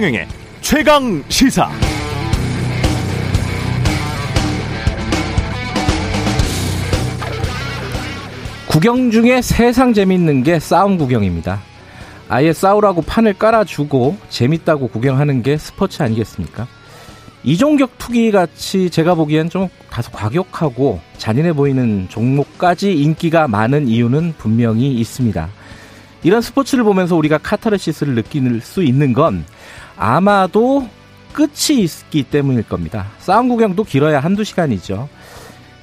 최경영의 0.00 0.28
최강 0.62 1.22
시사. 1.28 1.70
구경 8.66 9.10
중에 9.10 9.42
세상 9.42 9.92
재밌는 9.92 10.42
게 10.42 10.58
싸움 10.58 10.96
구경입니다. 10.96 11.60
아예 12.30 12.54
싸우라고 12.54 13.02
판을 13.02 13.34
깔아주고 13.34 14.16
재밌다고 14.30 14.88
구경하는 14.88 15.42
게 15.42 15.58
스포츠 15.58 16.02
아니겠습니까? 16.02 16.66
이종격 17.44 17.98
투기 17.98 18.30
같이 18.30 18.88
제가 18.88 19.14
보기엔 19.14 19.50
좀 19.50 19.68
다소 19.90 20.10
과격하고 20.12 20.98
잔인해 21.18 21.52
보이는 21.52 22.06
종목까지 22.08 22.94
인기가 22.94 23.48
많은 23.48 23.86
이유는 23.86 24.36
분명히 24.38 24.94
있습니다. 24.94 25.50
이런 26.22 26.42
스포츠를 26.42 26.84
보면서 26.84 27.16
우리가 27.16 27.38
카타르시스를 27.38 28.14
느낄 28.14 28.60
수 28.60 28.82
있는 28.82 29.12
건 29.12 29.44
아마도 30.00 30.88
끝이 31.34 31.82
있기 31.82 32.22
때문일 32.22 32.62
겁니다. 32.62 33.08
싸움 33.18 33.50
구경도 33.50 33.84
길어야 33.84 34.18
한두 34.18 34.44
시간이죠. 34.44 35.10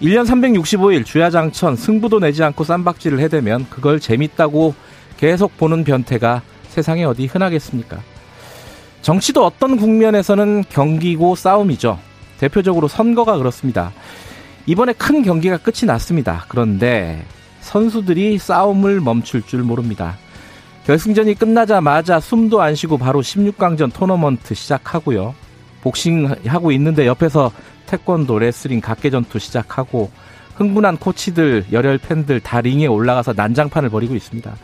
1년 0.01 0.25
365일 0.25 1.05
주야장천 1.05 1.75
승부도 1.75 2.19
내지 2.19 2.43
않고 2.43 2.63
쌈박질을 2.63 3.19
해대면 3.19 3.67
그걸 3.69 3.99
재밌다고 3.99 4.73
계속 5.17 5.55
보는 5.57 5.83
변태가 5.83 6.41
세상에 6.69 7.03
어디 7.03 7.27
흔하겠습니까? 7.27 7.99
정치도 9.03 9.45
어떤 9.45 9.77
국면에서는 9.77 10.63
경기고 10.67 11.35
싸움이죠. 11.35 11.99
대표적으로 12.39 12.87
선거가 12.87 13.37
그렇습니다. 13.37 13.93
이번에 14.65 14.93
큰 14.93 15.21
경기가 15.21 15.57
끝이 15.57 15.85
났습니다. 15.85 16.45
그런데 16.47 17.23
선수들이 17.61 18.39
싸움을 18.39 18.99
멈출 18.99 19.43
줄 19.43 19.61
모릅니다. 19.61 20.17
결승전이 20.87 21.35
끝나자마자 21.35 22.21
숨도 22.21 22.61
안 22.61 22.73
쉬고 22.73 22.97
바로 22.97 23.19
16강전 23.19 23.91
토너먼트 23.93 24.55
시작하고요. 24.55 25.35
복싱 25.81 26.33
하고 26.45 26.71
있는데 26.71 27.05
옆에서 27.05 27.51
태권도, 27.87 28.39
레슬링, 28.39 28.79
각계전투 28.79 29.37
시작하고 29.37 30.09
흥분한 30.55 30.95
코치들, 30.95 31.65
열혈 31.73 31.97
팬들 31.97 32.39
다 32.39 32.61
링에 32.61 32.87
올라가서 32.87 33.33
난장판을 33.35 33.89
벌이고 33.89 34.15
있습니다. 34.15 34.55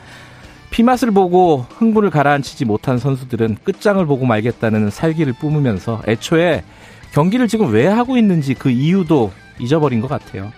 피맛을 0.70 1.12
보고 1.12 1.66
흥분을 1.72 2.10
가라앉히지 2.10 2.64
못한 2.64 2.98
선수들은 2.98 3.58
끝장을 3.66 4.04
보고 4.06 4.26
말겠다는 4.26 4.92
살기를 4.92 5.34
뿜으면서 5.34 6.04
애초에 6.08 6.64
경기를 7.12 7.50
지금 7.50 7.74
왜 7.74 7.86
하고 7.86 8.16
있는지 8.16 8.54
그 8.54 8.70
이유도 8.70 9.34
잊어버린 9.60 10.00
것 10.00 10.08
같아요. 10.08 10.54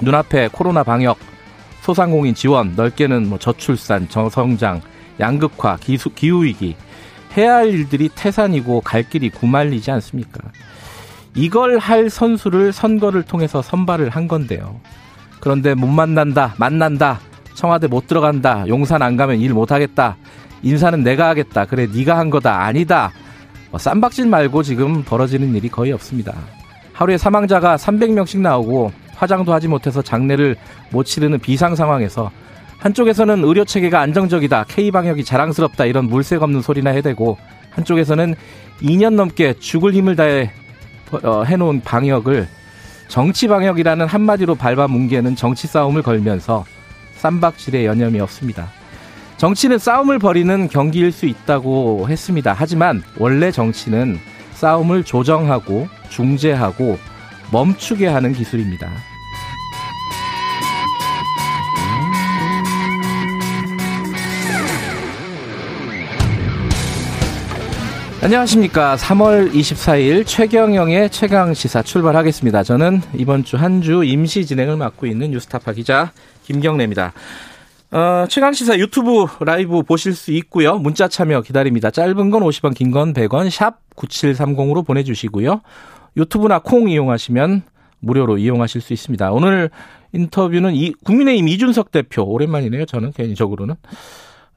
눈앞에 0.00 0.48
코로나 0.50 0.82
방역, 0.82 1.18
소상공인 1.82 2.34
지원, 2.34 2.74
넓게는 2.76 3.28
뭐 3.28 3.38
저출산, 3.38 4.08
저성장, 4.08 4.80
양극화, 5.20 5.76
기수, 5.80 6.10
기후위기, 6.10 6.76
해야 7.36 7.56
할 7.56 7.68
일들이 7.68 8.08
태산이고 8.14 8.80
갈 8.82 9.08
길이 9.08 9.30
구말리지 9.30 9.90
않습니까? 9.90 10.40
이걸 11.34 11.78
할 11.78 12.08
선수를 12.08 12.72
선거를 12.72 13.22
통해서 13.24 13.62
선발을 13.62 14.10
한 14.10 14.28
건데요. 14.28 14.80
그런데 15.40 15.74
못 15.74 15.88
만난다, 15.88 16.54
만난다, 16.56 17.18
청와대 17.54 17.88
못 17.88 18.06
들어간다. 18.06 18.64
용산 18.68 19.02
안 19.02 19.16
가면 19.16 19.40
일 19.40 19.52
못 19.52 19.72
하겠다. 19.72 20.16
인사는 20.62 21.02
내가 21.02 21.28
하겠다. 21.30 21.64
그래 21.64 21.88
네가 21.92 22.16
한 22.16 22.30
거다. 22.30 22.62
아니다. 22.62 23.10
뭐 23.70 23.78
쌈박질 23.78 24.26
말고 24.26 24.62
지금 24.62 25.02
벌어지는 25.02 25.54
일이 25.56 25.68
거의 25.68 25.90
없습니다. 25.92 26.32
하루에 26.92 27.18
사망자가 27.18 27.76
300명씩 27.76 28.38
나오고 28.38 28.92
화장도 29.22 29.52
하지 29.52 29.68
못해서 29.68 30.02
장례를 30.02 30.56
못 30.90 31.04
치르는 31.04 31.38
비상 31.38 31.76
상황에서 31.76 32.32
한쪽에서는 32.78 33.44
의료 33.44 33.64
체계가 33.64 34.00
안정적이다. 34.00 34.64
K 34.66 34.90
방역이 34.90 35.22
자랑스럽다. 35.22 35.84
이런 35.84 36.06
물색 36.06 36.42
없는 36.42 36.60
소리나 36.60 36.90
해대고 36.90 37.38
한쪽에서는 37.70 38.34
2년 38.82 39.14
넘게 39.14 39.54
죽을 39.60 39.94
힘을 39.94 40.16
다해 40.16 40.50
어, 41.22 41.44
해놓은 41.44 41.82
방역을 41.82 42.48
정치 43.06 43.46
방역이라는 43.46 44.06
한마디로 44.06 44.56
밟아 44.56 44.88
뭉개는 44.88 45.36
정치 45.36 45.68
싸움을 45.68 46.02
걸면서 46.02 46.64
쌈박질에 47.14 47.86
여념이 47.86 48.18
없습니다. 48.18 48.68
정치는 49.36 49.78
싸움을 49.78 50.18
벌이는 50.18 50.68
경기일 50.68 51.12
수 51.12 51.26
있다고 51.26 52.08
했습니다. 52.08 52.56
하지만 52.58 53.04
원래 53.18 53.52
정치는 53.52 54.18
싸움을 54.54 55.04
조정하고 55.04 55.86
중재하고 56.08 56.98
멈추게 57.52 58.08
하는 58.08 58.32
기술입니다. 58.32 59.11
안녕하십니까. 68.22 68.94
3월 68.94 69.52
24일 69.52 70.24
최경영의 70.24 71.10
최강 71.10 71.52
시사 71.54 71.82
출발하겠습니다. 71.82 72.62
저는 72.62 73.00
이번 73.18 73.42
주한주 73.42 74.04
임시 74.04 74.46
진행을 74.46 74.76
맡고 74.76 75.06
있는 75.06 75.32
뉴스타파 75.32 75.72
기자 75.72 76.12
김경래입니다. 76.44 77.14
어, 77.90 78.26
최강 78.28 78.52
시사 78.52 78.78
유튜브 78.78 79.26
라이브 79.40 79.82
보실 79.82 80.14
수 80.14 80.30
있고요. 80.34 80.78
문자 80.78 81.08
참여 81.08 81.42
기다립니다. 81.42 81.90
짧은 81.90 82.30
건 82.30 82.42
50원, 82.44 82.76
긴 82.76 82.92
건 82.92 83.12
100원, 83.12 83.50
샵 83.50 83.78
9730으로 83.96 84.86
보내 84.86 85.02
주시고요. 85.02 85.60
유튜브나 86.16 86.60
콩 86.60 86.88
이용하시면 86.88 87.62
무료로 87.98 88.38
이용하실 88.38 88.82
수 88.82 88.92
있습니다. 88.92 89.32
오늘 89.32 89.68
인터뷰는 90.12 90.76
이, 90.76 90.92
국민의힘 91.04 91.48
이준석 91.48 91.90
대표, 91.90 92.22
오랜만이네요. 92.22 92.86
저는 92.86 93.10
개인적으로는. 93.12 93.74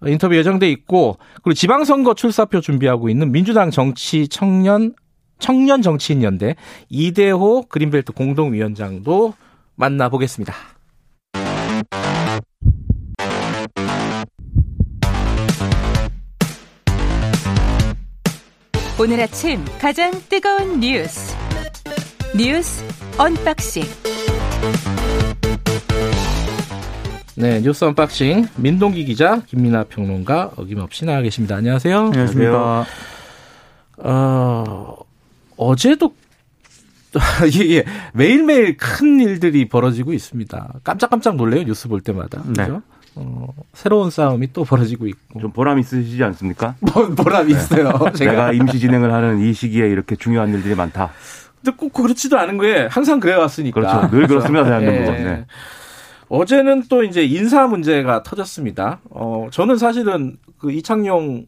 인터뷰 0.06 0.36
예정돼 0.36 0.70
있고, 0.72 1.18
그리고 1.36 1.54
지방선거 1.54 2.14
출사표 2.14 2.62
준비하고 2.62 3.10
있는 3.10 3.32
민주당 3.32 3.72
정치 3.72 4.28
청년, 4.28 4.94
청년 5.40 5.82
정치인 5.82 6.24
연대 6.24 6.56
이대호 6.90 7.64
그린벨트 7.70 8.14
공동위원장도 8.14 9.34
만나보겠습니다. 9.76 10.54
오늘 18.98 19.20
아침 19.20 19.60
가장 19.78 20.10
뜨거운 20.30 20.80
뉴스 20.80 21.36
뉴스 22.34 22.82
언박싱 23.18 23.84
네 27.38 27.60
뉴스 27.62 27.84
언박싱 27.84 28.48
민동기 28.56 29.04
기자 29.06 29.42
김민아 29.48 29.86
평론가 29.86 30.52
어김없이 30.56 31.04
나와 31.06 31.22
계십니다. 31.22 31.58
안녕하세요. 31.58 32.00
안녕하십니까. 32.06 32.86
어, 33.98 34.96
어제도 35.58 36.16
예, 37.60 37.76
예. 37.76 37.84
매일매일 38.14 38.78
큰 38.78 39.20
일들이 39.20 39.68
벌어지고 39.68 40.14
있습니다. 40.14 40.76
깜짝깜짝 40.84 41.36
놀래요 41.36 41.64
뉴스 41.64 41.90
볼 41.90 42.00
때마다. 42.02 42.42
네. 42.46 42.64
그죠? 42.66 42.82
어, 43.16 43.48
새로운 43.74 44.12
싸움이 44.12 44.54
또 44.54 44.64
벌어지고 44.64 45.08
있고. 45.08 45.40
좀 45.42 45.52
보람 45.52 45.80
있으시지 45.80 46.22
않습니까? 46.24 46.76
뭐, 46.82 47.08
보람 47.10 47.50
있어요. 47.50 47.92
제가. 48.16 48.32
내가 48.32 48.52
임시 48.54 48.80
진행을 48.80 49.14
하는 49.14 49.40
이 49.40 49.54
시기에 49.54 49.88
이렇게 49.88 50.16
중요한 50.16 50.54
일들이 50.54 50.76
많다. 50.76 51.12
근데 51.64 51.76
꼭 51.78 51.94
그렇지도 51.94 52.38
않은 52.38 52.58
거에 52.58 52.88
항상 52.88 53.20
그래 53.20 53.34
왔으니까. 53.36 53.80
그렇죠. 53.80 54.10
늘 54.12 54.28
그렇습니다, 54.28 54.64
대한민국은. 54.66 55.20
예. 55.20 55.24
네. 55.24 55.46
어제는 56.30 56.84
또 56.90 57.04
이제 57.04 57.24
인사 57.24 57.68
문제가 57.68 58.24
터졌습니다. 58.24 59.00
어, 59.10 59.48
저는 59.52 59.78
사실은 59.78 60.38
그 60.58 60.72
이창용 60.72 61.46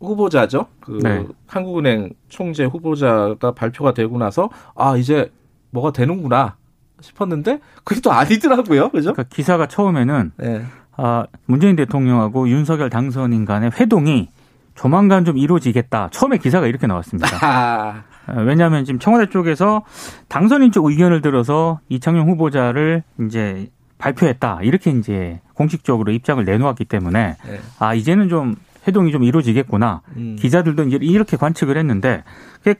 후보자죠. 0.00 0.66
그 0.80 0.98
네. 1.02 1.26
한국은행 1.46 2.10
총재 2.28 2.64
후보자가 2.64 3.52
발표가 3.52 3.92
되고 3.92 4.18
나서 4.18 4.48
아, 4.74 4.96
이제 4.96 5.30
뭐가 5.70 5.92
되는구나 5.92 6.56
싶었는데 7.00 7.60
그게 7.84 8.00
또 8.00 8.12
아니더라고요. 8.12 8.90
그죠? 8.90 9.12
그러니까 9.12 9.34
기사가 9.34 9.66
처음에는 9.66 10.32
네. 10.36 10.62
아, 10.96 11.24
문재인 11.46 11.76
대통령하고 11.76 12.48
윤석열 12.48 12.90
당선인 12.90 13.44
간의 13.44 13.70
회동이 13.78 14.28
조만간 14.74 15.24
좀 15.24 15.36
이루어지겠다. 15.36 16.08
처음에 16.12 16.38
기사가 16.38 16.66
이렇게 16.66 16.86
나왔습니다. 16.86 17.28
아, 17.42 18.04
아, 18.26 18.40
왜냐하면 18.40 18.84
지금 18.84 18.98
청와대 18.98 19.28
쪽에서 19.30 19.82
당선인 20.28 20.72
쪽 20.72 20.86
의견을 20.86 21.20
들어서 21.20 21.80
이창용 21.88 22.28
후보자를 22.28 23.02
이제 23.26 23.68
발표했다. 24.00 24.60
이렇게 24.62 24.90
이제 24.90 25.40
공식적으로 25.54 26.10
입장을 26.10 26.42
내놓았기 26.44 26.86
때문에 26.86 27.36
네. 27.46 27.60
아, 27.78 27.94
이제는 27.94 28.28
좀 28.28 28.56
회동이 28.88 29.12
좀 29.12 29.22
이루어지겠구나. 29.22 30.00
음. 30.16 30.36
기자들도 30.38 30.84
이제 30.84 30.98
이렇게 31.00 31.36
관측을 31.36 31.76
했는데 31.76 32.24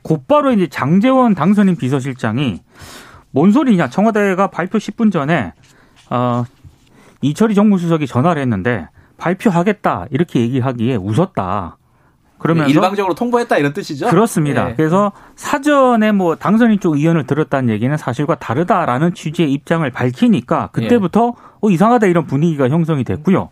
곧바로 0.02 0.50
이제 0.52 0.67
장재원 0.67 1.34
당선인 1.34 1.76
비서실장이 1.76 2.61
뭔 3.32 3.52
소리냐 3.52 3.90
청와대가 3.90 4.49
발표 4.49 4.78
10분 4.78 5.12
전에 5.12 5.52
어 6.11 6.44
이철희 7.20 7.55
정무수석이 7.55 8.06
전화를 8.06 8.40
했는데 8.43 8.88
발표하겠다 9.19 10.06
이렇게 10.11 10.40
얘기하기에 10.40 10.96
웃었다. 10.96 11.76
그러면서 12.41 12.71
일방적으로 12.71 13.15
통보했다 13.15 13.59
이런 13.59 13.73
뜻이죠? 13.73 14.09
그렇습니다. 14.09 14.65
네. 14.65 14.75
그래서 14.75 15.13
사전에 15.37 16.11
뭐 16.11 16.37
당선인 16.37 16.81
쪽 16.81 16.97
의견을 16.97 17.27
들었다는 17.27 17.69
얘기는 17.69 17.95
사실과 17.97 18.35
다르다라는 18.35 19.15
취지의 19.15 19.53
입장을 19.53 19.89
밝히니까 19.91 20.71
그때부터 20.73 21.35
어, 21.61 21.71
이상하다 21.71 22.07
이런 22.07 22.27
분위기가 22.27 22.69
형성이 22.69 23.05
됐고요. 23.05 23.51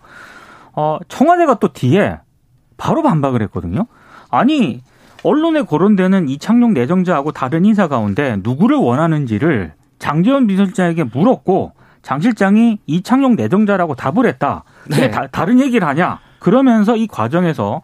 어, 0.72 0.98
청와대가 1.08 1.58
또 1.58 1.68
뒤에 1.68 2.18
바로 2.78 3.02
반박을 3.02 3.42
했거든요. 3.42 3.86
아니 4.30 4.82
언론에 5.22 5.62
거론되는 5.62 6.28
이창용 6.28 6.72
내정자하고 6.72 7.32
다른 7.32 7.64
인사 7.66 7.88
가운데 7.88 8.38
누구를 8.42 8.76
원하는지를 8.76 9.72
장재원 9.98 10.46
비서실장에게 10.46 11.04
물었고 11.04 11.72
장 12.02 12.20
실장이 12.20 12.78
이창용 12.86 13.36
내정자라고 13.36 13.96
답을 13.96 14.26
했다. 14.26 14.64
네. 14.88 15.10
다, 15.10 15.26
다른 15.26 15.60
얘기를 15.60 15.86
하냐? 15.86 16.20
그러면서 16.38 16.96
이 16.96 17.06
과정에서 17.06 17.82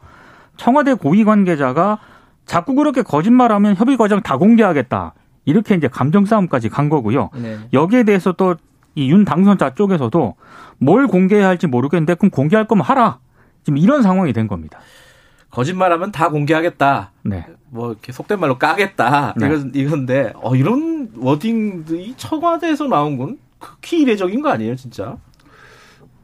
청와대 0.57 0.95
고위 0.95 1.25
관계자가 1.25 1.99
자꾸 2.47 2.75
그렇게 2.75 3.03
거짓말하면 3.03 3.75
협의 3.77 3.97
과정 3.97 4.21
다 4.23 4.37
공개하겠다. 4.37 5.15
이렇게 5.47 5.75
이제 5.75 5.89
감정 5.89 6.25
싸움까지 6.25 6.69
간 6.69 6.89
거고요. 6.89 7.31
네. 7.35 7.59
여기에 7.73 8.05
대해서 8.05 8.33
또 8.33 8.57
이 8.97 9.11
윤 9.11 9.25
당선자 9.25 9.75
쪽에서도 9.75 10.37
뭘 10.79 11.07
공개해야 11.09 11.49
할지 11.49 11.67
모르겠는데 11.67 12.15
그럼 12.15 12.31
공개할 12.31 12.67
거면 12.69 12.85
하라. 12.85 13.19
지금 13.65 13.77
이런 13.79 14.03
상황이 14.03 14.33
된 14.33 14.47
겁니다. 14.47 14.79
거짓말하면 15.51 16.13
다 16.13 16.29
공개하겠다. 16.31 17.11
네. 17.23 17.47
뭐 17.71 17.91
이렇게 17.91 18.13
속된 18.13 18.39
말로 18.39 18.57
까겠다. 18.59 19.35
네. 19.37 19.47
이건 19.47 19.73
이건데 19.75 20.33
어 20.37 20.55
이런 20.55 21.11
워딩들이 21.17 22.15
청와대에서 22.17 22.87
나온 22.87 23.19
건 23.19 23.39
극히 23.59 24.03
이례적인 24.03 24.43
거 24.43 24.51
아니에요, 24.51 24.77
진짜? 24.77 25.17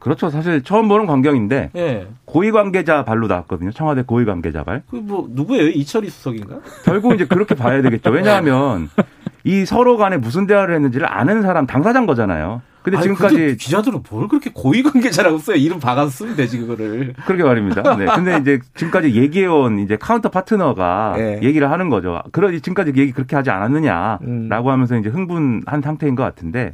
그렇죠. 0.01 0.31
사실 0.31 0.63
처음 0.63 0.87
보는 0.87 1.05
광경인데 1.05 1.69
예. 1.75 2.07
고위 2.25 2.49
관계자 2.51 3.05
발로 3.05 3.27
나왔거든요. 3.27 3.71
청와대 3.71 4.01
고위 4.01 4.25
관계자 4.25 4.63
발. 4.63 4.81
그 4.89 4.95
뭐 4.97 5.27
누구예요? 5.29 5.67
이철희 5.69 6.09
수석인가? 6.09 6.59
결국 6.83 7.13
이제 7.13 7.25
그렇게 7.25 7.53
봐야 7.53 7.81
되겠죠. 7.83 8.09
왜냐하면 8.09 8.89
이 9.43 9.63
서로 9.65 9.97
간에 9.97 10.17
무슨 10.17 10.47
대화를 10.47 10.73
했는지를 10.75 11.07
아는 11.11 11.43
사람 11.43 11.67
당사자인 11.67 12.07
거잖아요. 12.07 12.61
근데 12.81 12.97
아니, 12.97 13.03
지금까지 13.03 13.57
기자들은 13.57 14.01
뭘 14.09 14.27
그렇게 14.27 14.49
고위 14.51 14.81
관계자라고 14.81 15.37
써요? 15.37 15.55
이름 15.55 15.79
박아서 15.79 16.09
쓰면 16.09 16.35
되지 16.35 16.57
그거를. 16.57 17.13
그렇게 17.27 17.43
말입니다. 17.43 17.95
네. 17.95 18.05
근데 18.07 18.37
이제 18.39 18.59
지금까지 18.73 19.13
얘기해온 19.13 19.77
이제 19.79 19.97
counter 19.97 20.29
partner가 20.29 21.13
예. 21.19 21.39
얘기를 21.43 21.69
하는 21.69 21.89
거죠. 21.91 22.23
그러 22.31 22.49
지금까지 22.51 22.93
얘기 22.97 23.11
그렇게 23.11 23.35
하지 23.35 23.51
않았느냐라고 23.51 24.23
음. 24.25 24.49
하면서 24.49 24.97
이제 24.97 25.09
흥분한 25.09 25.81
상태인 25.83 26.15
것 26.15 26.23
같은데. 26.23 26.73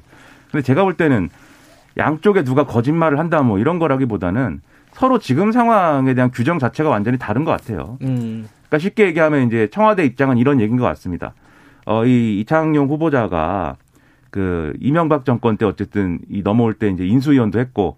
근데 0.49 0.63
제가 0.63 0.83
볼 0.85 0.93
때는 0.93 1.29
양쪽에 1.97 2.43
누가 2.43 2.65
거짓말을 2.65 3.19
한다 3.19 3.41
뭐 3.41 3.59
이런 3.59 3.79
거라기보다는 3.79 4.61
서로 4.91 5.19
지금 5.19 5.51
상황에 5.51 6.13
대한 6.13 6.31
규정 6.31 6.59
자체가 6.59 6.89
완전히 6.89 7.17
다른 7.17 7.43
것 7.43 7.51
같아요. 7.51 7.97
음. 8.01 8.47
그러니까 8.67 8.79
쉽게 8.79 9.05
얘기하면 9.07 9.47
이제 9.47 9.67
청와대 9.71 10.03
입장은 10.05 10.37
이런 10.37 10.59
얘기인 10.59 10.77
것 10.77 10.85
같습니다. 10.85 11.33
어, 11.85 12.05
이 12.05 12.39
이창용 12.39 12.87
후보자가 12.89 13.77
그 14.29 14.73
이명박 14.79 15.23
정권 15.25 15.57
때 15.57 15.65
어쨌든 15.65 16.19
이 16.29 16.41
넘어올 16.43 16.73
때 16.73 16.89
이제 16.89 17.05
인수위원도 17.05 17.59
했고 17.59 17.97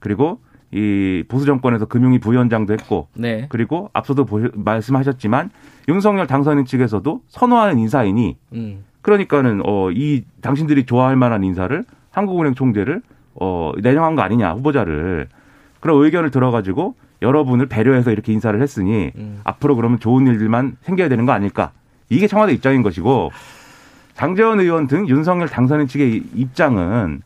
그리고 0.00 0.40
이 0.72 1.24
보수 1.28 1.46
정권에서 1.46 1.86
금융위 1.86 2.18
부위원장도 2.18 2.72
했고 2.74 3.08
네. 3.14 3.46
그리고 3.48 3.88
앞서도 3.94 4.24
보- 4.26 4.48
말씀하셨지만 4.54 5.50
윤석열 5.88 6.26
당선인 6.26 6.64
측에서도 6.66 7.22
선호하는 7.28 7.78
인사이니 7.78 8.36
음. 8.54 8.84
그러니까는 9.02 9.62
어 9.64 9.90
이 9.92 10.24
당신들이 10.42 10.84
좋아할 10.84 11.16
만한 11.16 11.44
인사를 11.44 11.84
한국은행 12.10 12.54
총재를 12.54 13.00
어 13.40 13.72
내정한 13.78 14.14
거 14.14 14.22
아니냐 14.22 14.52
후보자를 14.54 15.28
그런 15.80 16.02
의견을 16.02 16.30
들어가지고 16.30 16.94
여러분을 17.22 17.66
배려해서 17.66 18.10
이렇게 18.10 18.32
인사를 18.32 18.60
했으니 18.60 19.12
음. 19.16 19.40
앞으로 19.44 19.76
그러면 19.76 19.98
좋은 19.98 20.26
일들만 20.26 20.76
생겨야 20.82 21.08
되는 21.08 21.26
거 21.26 21.32
아닐까 21.32 21.72
이게 22.08 22.26
청와대 22.26 22.52
입장인 22.52 22.82
것이고 22.82 23.30
장재원 24.14 24.60
의원 24.60 24.86
등 24.86 25.08
윤석열 25.08 25.48
당선인 25.48 25.86
측의 25.86 26.22
입장은 26.34 27.22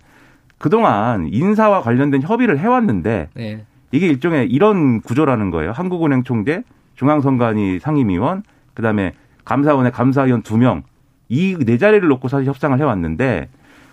그동안 0.59 1.29
인사와 1.31 1.83
관련된 1.83 2.23
협의를 2.23 2.59
해왔는데 2.59 3.29
네. 3.35 3.65
이게 3.91 4.07
일종의 4.07 4.49
이런 4.51 5.01
구조라는 5.01 5.51
거예요. 5.51 5.73
한국은행 5.73 6.23
총재, 6.23 6.63
중앙선관위 6.95 7.79
상임위원, 7.81 8.43
그다음에 8.75 9.13
감사원의 9.45 9.93
감사위원 9.93 10.43
두 10.43 10.57
명, 10.57 10.83
이 11.29 11.57
네 11.59 11.79
자리를 11.79 12.07
놓고 12.09 12.29
사실 12.29 12.47
협상을 12.47 12.79
해왔는데 12.79 13.49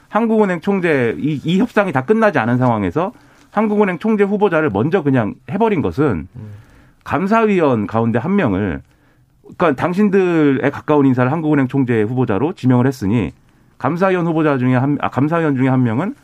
한국은행 0.10 0.60
총재 0.60 1.16
이, 1.18 1.40
이 1.44 1.60
협상이 1.60 1.92
다 1.92 2.04
끝나지 2.04 2.40
않은 2.40 2.58
상황에서 2.58 3.14
한국은행 3.52 4.00
총재 4.00 4.24
후보자를 4.24 4.70
먼저 4.70 5.02
그냥 5.02 5.36
해버린 5.50 5.82
것은 5.82 6.28
감사위원 7.04 7.88
가운데 7.88 8.20
한 8.20 8.36
명을 8.36 8.82
그러니까 9.58 9.82
당신들에 9.82 10.70
가까운 10.70 11.06
인사를 11.06 11.32
한국은행 11.32 11.68
총재 11.68 12.02
후보자로 12.02 12.54
지명을 12.54 12.86
했으니 12.86 13.32
감사위원 13.78 14.28
후보자 14.28 14.58
중에 14.58 14.76
한 14.76 14.98
아, 15.02 15.10
감사위원 15.10 15.56
중에 15.56 15.68
한 15.68 15.84
명은 15.84 16.16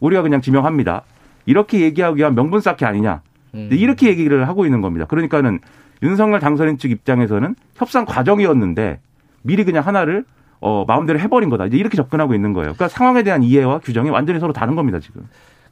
우리가 0.00 0.22
그냥 0.22 0.40
지명합니다. 0.40 1.02
이렇게 1.46 1.80
얘기하기 1.80 2.16
위한 2.16 2.34
명분 2.34 2.60
쌓기 2.60 2.84
아니냐. 2.84 3.22
음. 3.54 3.68
이렇게 3.70 4.08
얘기를 4.08 4.48
하고 4.48 4.64
있는 4.64 4.80
겁니다. 4.80 5.04
그러니까는 5.06 5.60
윤석열 6.02 6.40
당선인 6.40 6.78
측 6.78 6.90
입장에서는 6.90 7.54
협상 7.76 8.04
과정이었는데 8.04 8.98
미리 9.42 9.64
그냥 9.64 9.86
하나를 9.86 10.24
어, 10.62 10.84
마음대로 10.86 11.18
해버린 11.18 11.50
거다. 11.50 11.66
이제 11.66 11.76
이렇게 11.76 11.96
접근하고 11.96 12.34
있는 12.34 12.52
거예요. 12.52 12.72
그러니까 12.74 12.88
상황에 12.88 13.22
대한 13.22 13.42
이해와 13.42 13.80
규정이 13.80 14.10
완전히 14.10 14.38
서로 14.40 14.52
다른 14.52 14.76
겁니다, 14.76 15.00
지금. 15.00 15.26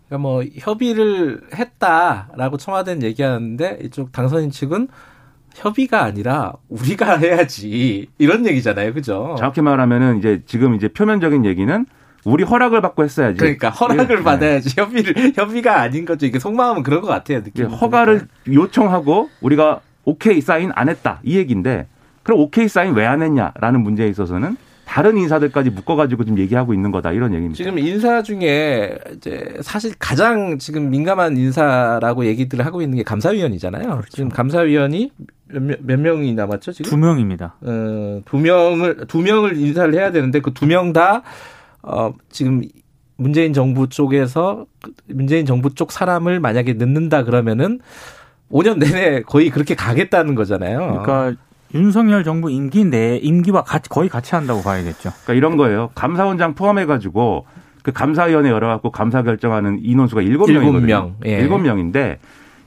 그러니까 0.09 0.23
뭐 0.29 0.43
협의를 0.59 1.41
했다라고 1.55 2.57
청와대는 2.57 3.03
얘기하는데 3.05 3.79
이쪽 3.85 4.11
당선인 4.13 4.51
측은 4.51 4.89
협의가 5.55 6.03
아니라 6.05 6.55
우리가 6.69 7.17
해야지 7.19 8.09
이런 8.19 8.47
얘기잖아요, 8.47 8.93
그죠? 8.93 9.37
정확히 9.39 9.63
말하면은 9.63 10.19
이제 10.19 10.43
지금 10.47 10.75
이제 10.75 10.89
표면적인 10.89 11.45
얘기는 11.45 11.87
우리 12.25 12.45
허락을 12.45 12.81
받고 12.83 13.05
했어야지. 13.05 13.39
그러니까 13.39 13.71
허락을 13.71 14.17
네. 14.19 14.23
받아야지 14.23 14.75
협의를 14.79 15.33
협의가 15.35 15.81
아닌 15.81 16.05
거죠. 16.05 16.27
이게 16.27 16.39
속마음은 16.39 16.83
그런 16.83 17.01
것 17.01 17.07
같아요. 17.07 17.43
느낌. 17.43 17.67
허가를 17.67 18.27
요청하고 18.47 19.31
우리가 19.41 19.81
오케이 20.05 20.41
사인 20.41 20.71
안 20.75 20.89
했다 20.89 21.21
이 21.23 21.37
얘기인데 21.37 21.87
그럼 22.23 22.41
오케이 22.41 22.69
사인 22.69 22.95
왜 22.95 23.07
안 23.07 23.23
했냐라는 23.23 23.83
문제에 23.83 24.09
있어서는 24.09 24.57
다른 24.91 25.17
인사들까지 25.17 25.71
묶어가지고 25.71 26.25
지금 26.25 26.39
얘기하고 26.39 26.75
있는 26.75 26.91
거다 26.91 27.13
이런 27.13 27.33
얘기입니다. 27.33 27.57
지금 27.57 27.79
인사 27.79 28.23
중에 28.25 28.99
이제 29.15 29.55
사실 29.63 29.93
가장 30.01 30.59
지금 30.59 30.91
민감한 30.91 31.37
인사라고 31.37 32.25
얘기들을 32.27 32.67
하고 32.67 32.83
있는 32.83 32.97
게 32.99 33.05
감사위원이잖아요. 33.05 34.03
지금 34.11 34.29
감사위원이 34.29 35.13
몇, 35.47 35.63
명- 35.63 35.77
몇 35.81 36.01
명이 36.01 36.35
남았죠 36.35 36.73
지금? 36.73 36.91
두 36.91 36.97
명입니다. 36.97 37.55
어, 37.61 38.21
두 38.25 38.37
명을 38.39 39.07
두 39.07 39.21
명을 39.23 39.57
인사를 39.59 39.95
해야 39.95 40.11
되는데 40.11 40.41
그 40.41 40.51
두 40.53 40.67
명 40.67 40.93
다 40.93 41.23
어, 41.83 42.13
지금 42.29 42.63
문재인 43.17 43.53
정부 43.53 43.89
쪽에서 43.89 44.67
그 44.83 44.93
문재인 45.07 45.47
정부 45.47 45.73
쪽 45.73 45.93
사람을 45.93 46.41
만약에 46.41 46.73
넣는다 46.73 47.23
그러면은 47.23 47.79
5년 48.51 48.79
내내 48.79 49.23
거의 49.23 49.51
그렇게 49.51 49.77
가겠다는 49.77 50.35
거잖아요. 50.35 51.01
그러니까 51.05 51.41
윤석열 51.75 52.25
정부 52.25 52.51
임기 52.51 52.85
내 52.85 53.17
임기와 53.17 53.63
같이 53.63 53.89
거의 53.89 54.09
같이 54.09 54.35
한다고 54.35 54.63
봐야겠죠. 54.63 55.11
그러니까 55.25 55.35
이런 55.35 55.57
거예요. 55.57 55.91
감사원장 55.95 56.55
포함해가지고 56.55 57.47
그 57.83 57.93
감사위원회 57.93 58.51
열어갖고 58.51 58.91
감사 58.91 59.23
결정하는 59.23 59.79
인원수가 59.83 60.23
일곱 60.23 60.49
일곱 60.51 60.63
명이거든요. 60.63 60.87
명, 60.87 61.15
예. 61.27 61.39
일곱 61.41 61.59
명인데 61.59 62.19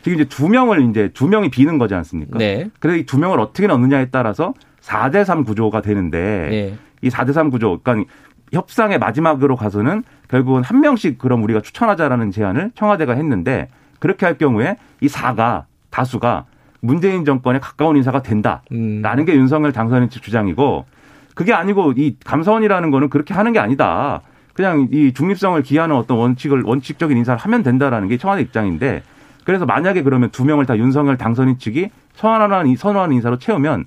지금 0.02 0.20
이제 0.20 0.26
두 0.26 0.50
명을 0.50 0.90
이제 0.90 1.10
두 1.14 1.28
명이 1.28 1.50
비는 1.50 1.78
거지 1.78 1.94
않습니까? 1.96 2.38
네. 2.38 2.70
그래서 2.80 2.98
이 2.98 3.06
두 3.06 3.20
명을 3.20 3.40
어떻게 3.40 3.68
넣느냐에 3.68 4.08
따라서 4.12 4.54
4대 4.82 5.24
3 5.24 5.44
구조가 5.44 5.82
되는데 5.82 6.50
예. 6.52 6.74
이 7.02 7.10
4대 7.10 7.34
3 7.34 7.50
구조, 7.50 7.80
그러니까 7.84 8.10
협상의 8.52 9.00
마지막으로 9.00 9.56
가서는 9.56 10.04
결국은 10.30 10.64
한 10.64 10.80
명씩 10.82 11.18
그럼 11.18 11.44
우리가 11.44 11.62
추천하자라는 11.62 12.32
제안을 12.32 12.72
청와대가 12.76 13.14
했는데 13.14 13.68
그렇게 14.00 14.26
할 14.26 14.38
경우에 14.38 14.78
이 15.02 15.08
4가 15.08 15.64
다수가 15.90 16.46
문재인 16.88 17.24
정권에 17.24 17.60
가까운 17.60 17.96
인사가 17.96 18.22
된다라는 18.22 18.62
음. 18.74 19.26
게 19.26 19.34
윤석열 19.36 19.72
당선인 19.72 20.10
측 20.10 20.22
주장이고 20.22 20.86
그게 21.34 21.54
아니고 21.54 21.94
이 21.96 22.18
감사원이라는 22.26 22.92
거는 22.92 23.10
그렇게 23.10 23.34
하는 23.34 23.54
게 23.54 23.60
아니다. 23.60 24.22
그냥 24.54 24.90
이 24.92 25.14
중립성을 25.14 25.60
기하는 25.64 25.96
어떤 25.96 26.18
원칙을 26.18 26.62
원칙적인 26.64 27.18
인사를 27.18 27.40
하면 27.40 27.64
된다라는 27.64 28.10
게 28.10 28.18
청와대 28.18 28.42
입장인데 28.44 29.02
그래서 29.46 29.66
만약에 29.66 30.04
그러면 30.04 30.30
두 30.30 30.44
명을 30.46 30.66
다 30.66 30.78
윤석열 30.78 31.18
당선인 31.18 31.58
측이 31.58 31.90
선언하는 32.16 32.70
이- 32.70 32.76
선언하는 32.76 33.16
인사로 33.16 33.40
채우면 33.40 33.86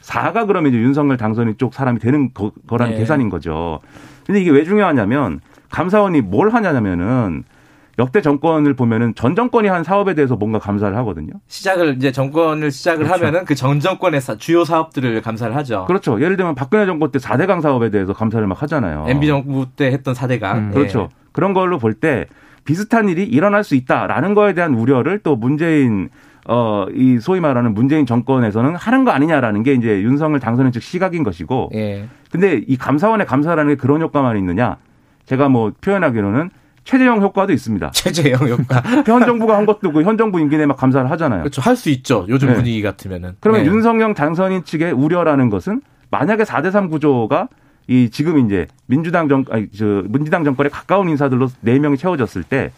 4가 0.00 0.46
그러면 0.46 0.72
이제 0.72 0.80
윤석열 0.80 1.18
당선인 1.18 1.56
쪽 1.58 1.74
사람이 1.74 1.98
되는 2.00 2.32
거, 2.32 2.50
거라는 2.66 2.94
네. 2.94 2.98
계산인 3.00 3.28
거죠. 3.28 3.80
근데 4.26 4.40
이게 4.40 4.50
왜 4.50 4.64
중요하냐면 4.64 5.40
감사원이 5.70 6.22
뭘 6.22 6.48
하냐면은 6.50 7.44
역대 7.98 8.20
정권을 8.22 8.74
보면은 8.74 9.14
전 9.16 9.34
정권이 9.34 9.66
한 9.68 9.82
사업에 9.82 10.14
대해서 10.14 10.36
뭔가 10.36 10.58
감사를 10.58 10.96
하거든요. 10.98 11.32
시작을 11.48 11.96
이제 11.96 12.12
정권을 12.12 12.70
시작을 12.70 13.04
그렇죠. 13.06 13.24
하면은 13.26 13.44
그 13.44 13.54
전 13.56 13.80
정권의 13.80 14.20
사- 14.20 14.36
주요 14.36 14.64
사업들을 14.64 15.20
감사를 15.22 15.54
하죠. 15.56 15.84
그렇죠. 15.86 16.20
예를 16.20 16.36
들면 16.36 16.54
박근혜 16.54 16.86
정권 16.86 17.10
때 17.10 17.18
4대강 17.18 17.60
사업에 17.60 17.90
대해서 17.90 18.12
감사를 18.12 18.46
막 18.46 18.62
하잖아요. 18.62 19.06
MB 19.08 19.26
정부 19.26 19.66
때 19.74 19.86
했던 19.86 20.14
사대강. 20.14 20.58
음, 20.58 20.70
그렇죠. 20.72 21.08
그런 21.32 21.52
걸로 21.54 21.78
볼 21.78 21.94
때 21.94 22.26
비슷한 22.64 23.08
일이 23.08 23.24
일어날 23.24 23.64
수 23.64 23.74
있다라는 23.74 24.34
거에 24.34 24.52
대한 24.54 24.74
우려를 24.74 25.18
또 25.20 25.34
문재인 25.36 26.08
어 26.46 26.86
이 26.94 27.18
소위 27.20 27.40
말하는 27.40 27.74
문재인 27.74 28.06
정권에서는 28.06 28.74
하는 28.76 29.04
거 29.04 29.10
아니냐라는 29.10 29.62
게 29.64 29.74
이제 29.74 30.00
윤석열 30.02 30.38
당선인 30.40 30.70
측 30.72 30.82
시각인 30.82 31.22
것이고 31.24 31.70
예. 31.74 32.06
근데 32.30 32.62
이 32.66 32.76
감사원의 32.76 33.26
감사라는 33.26 33.72
게 33.72 33.76
그런 33.76 34.00
효과만 34.02 34.36
있느냐? 34.38 34.76
제가 35.26 35.48
뭐 35.50 35.72
표현하기로는 35.80 36.48
최재형 36.88 37.20
효과도 37.20 37.52
있습니다. 37.52 37.90
최재형 37.90 38.48
효과. 38.48 38.80
현 39.04 39.20
정부가 39.26 39.58
한 39.58 39.66
것도 39.66 39.92
그 39.92 40.02
현 40.02 40.16
정부 40.16 40.40
임기 40.40 40.56
내에 40.56 40.64
막 40.64 40.78
감사를 40.78 41.10
하잖아요. 41.10 41.40
그렇죠. 41.42 41.60
할 41.60 41.76
수 41.76 41.90
있죠. 41.90 42.24
요즘 42.30 42.48
네. 42.48 42.54
분위기 42.54 42.80
같으면은. 42.80 43.34
그러면 43.40 43.64
네. 43.64 43.68
윤석열 43.68 44.14
당선인 44.14 44.64
측의 44.64 44.92
우려라는 44.92 45.50
것은 45.50 45.82
만약에 46.10 46.44
4대3 46.44 46.90
구조가 46.90 47.48
이 47.88 48.08
지금 48.10 48.38
이제 48.46 48.66
민주당 48.86 49.28
정 49.28 49.44
아니 49.50 49.68
저 49.70 50.02
민주당 50.08 50.44
정권에 50.44 50.70
가까운 50.70 51.10
인사들로 51.10 51.48
4명이 51.62 51.98
채워졌을 51.98 52.42
때 52.42 52.70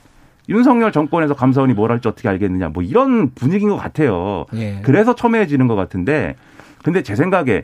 윤석열 0.49 0.91
정권에서 0.91 1.35
감사원이 1.35 1.75
뭘 1.75 1.93
할지 1.93 2.09
어떻게 2.09 2.29
알겠느냐 2.29 2.71
뭐 2.71 2.83
이런 2.83 3.31
분위기인 3.35 3.71
것 3.71 3.77
같아요. 3.77 4.45
예. 4.55 4.81
그래서 4.83 5.15
첨예해지는 5.15 5.69
것 5.69 5.77
같은데 5.77 6.35
근데 6.83 7.05
제 7.05 7.15
생각에 7.15 7.63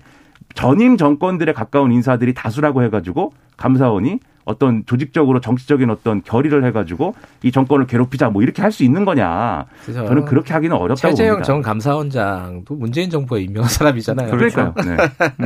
전임 0.55 0.97
정권들에 0.97 1.53
가까운 1.53 1.91
인사들이 1.91 2.35
다수라고 2.35 2.85
해가지고 2.85 3.33
감사원이 3.57 4.21
어떤 4.47 4.85
조직적으로 4.87 5.41
정치적인 5.41 5.91
어떤 5.91 6.23
결의를 6.23 6.65
해가지고 6.65 7.15
이 7.43 7.51
정권을 7.53 7.87
괴롭히자 7.87 8.31
뭐 8.31 8.43
이렇게 8.43 8.63
할 8.63 8.71
수 8.73 8.83
있는 8.85 9.05
거냐 9.05 9.67
저는 9.85 10.25
그렇게 10.25 10.55
하기는 10.55 10.75
어렵다고 10.75 11.15
최재형 11.15 11.35
봅니다. 11.35 11.45
전 11.47 11.63
감사원장도 11.63 12.75
문재인 12.77 13.11
정부에 13.11 13.43
임명한 13.43 13.69
사람이잖아요. 13.69 14.31
그러니까요. 14.31 14.75
네. 14.85 14.97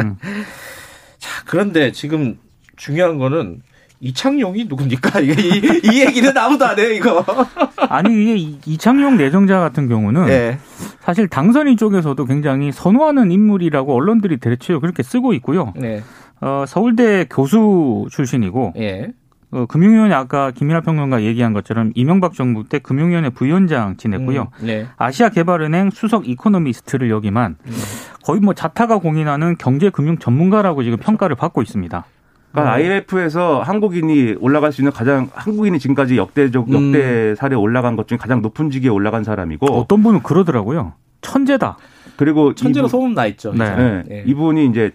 음. 0.01 0.17
자, 1.19 1.43
그런데 1.47 1.93
지금 1.93 2.39
중요한 2.77 3.19
거는 3.19 3.63
이창용이 4.03 4.65
누굽니까? 4.65 5.21
이, 5.21 5.27
이 5.85 6.01
얘기는 6.01 6.37
아무도 6.39 6.65
안 6.65 6.79
해요, 6.79 6.89
이거. 6.91 7.23
아니 7.89 8.15
이게 8.23 8.37
이- 8.37 8.59
이창용 8.67 9.19
내정자 9.19 9.61
같은 9.61 9.89
경우는 9.89 10.29
예. 10.29 10.59
사실 11.01 11.29
당선인 11.29 11.77
쪽에서도 11.77 12.25
굉장히 12.25 12.73
선호하는 12.73 13.31
인물이라고 13.31 13.95
언론들이 13.95 14.39
대체로 14.39 14.81
그렇게 14.81 15.03
쓰고 15.03 15.35
있고요. 15.35 15.75
네. 15.77 16.03
어, 16.41 16.65
서울대 16.67 17.27
교수 17.29 18.07
출신이고 18.11 18.75
예. 18.79 19.09
어, 19.53 19.67
금융위원회 19.67 20.15
아까 20.15 20.53
김민하 20.53 20.81
평론가 20.81 21.23
얘기한 21.23 21.53
것처럼 21.53 21.91
이명박 21.95 22.35
정부 22.35 22.65
때 22.65 22.79
금융위원회 22.79 23.31
부위원장 23.31 23.97
지냈고요. 23.97 24.49
음, 24.61 24.67
네. 24.67 24.87
아시아개발은행 24.97 25.91
수석 25.91 26.29
이코노미스트를 26.29 27.11
역임한 27.11 27.57
거의 28.25 28.41
뭐 28.41 28.55
자타가 28.55 28.99
공인하는 28.99 29.57
경제금융 29.59 30.19
전문가라고 30.19 30.83
지금 30.85 30.99
평가를 30.99 31.35
받고 31.37 31.63
있습니다. 31.63 32.05
그러니까 32.53 32.73
IMF에서 32.75 33.61
한국인이 33.63 34.37
올라갈 34.41 34.73
수 34.73 34.81
있는 34.83 34.93
가장 34.93 35.29
한국인이 35.35 35.79
지금까지 35.79 36.17
역대적 36.17 36.69
음. 36.69 36.87
역대 36.95 37.35
사례 37.37 37.55
올라간 37.57 37.97
것 37.97 38.09
중에 38.09 38.19
가장 38.19 38.43
높은 38.43 38.71
직위에 38.71 38.89
올라간 38.89 39.25
사람이고 39.25 39.67
어떤 39.67 40.03
분은 40.03 40.23
그러더라고요. 40.23 40.95
천재다. 41.23 41.77
그리고 42.17 42.55
천재로 42.55 42.87
이분- 42.87 42.91
소문 42.91 43.15
나 43.15 43.27
있죠. 43.27 43.53
네. 43.53 43.77
네, 43.77 44.03
예. 44.11 44.23
이분이 44.27 44.67
이제 44.67 44.91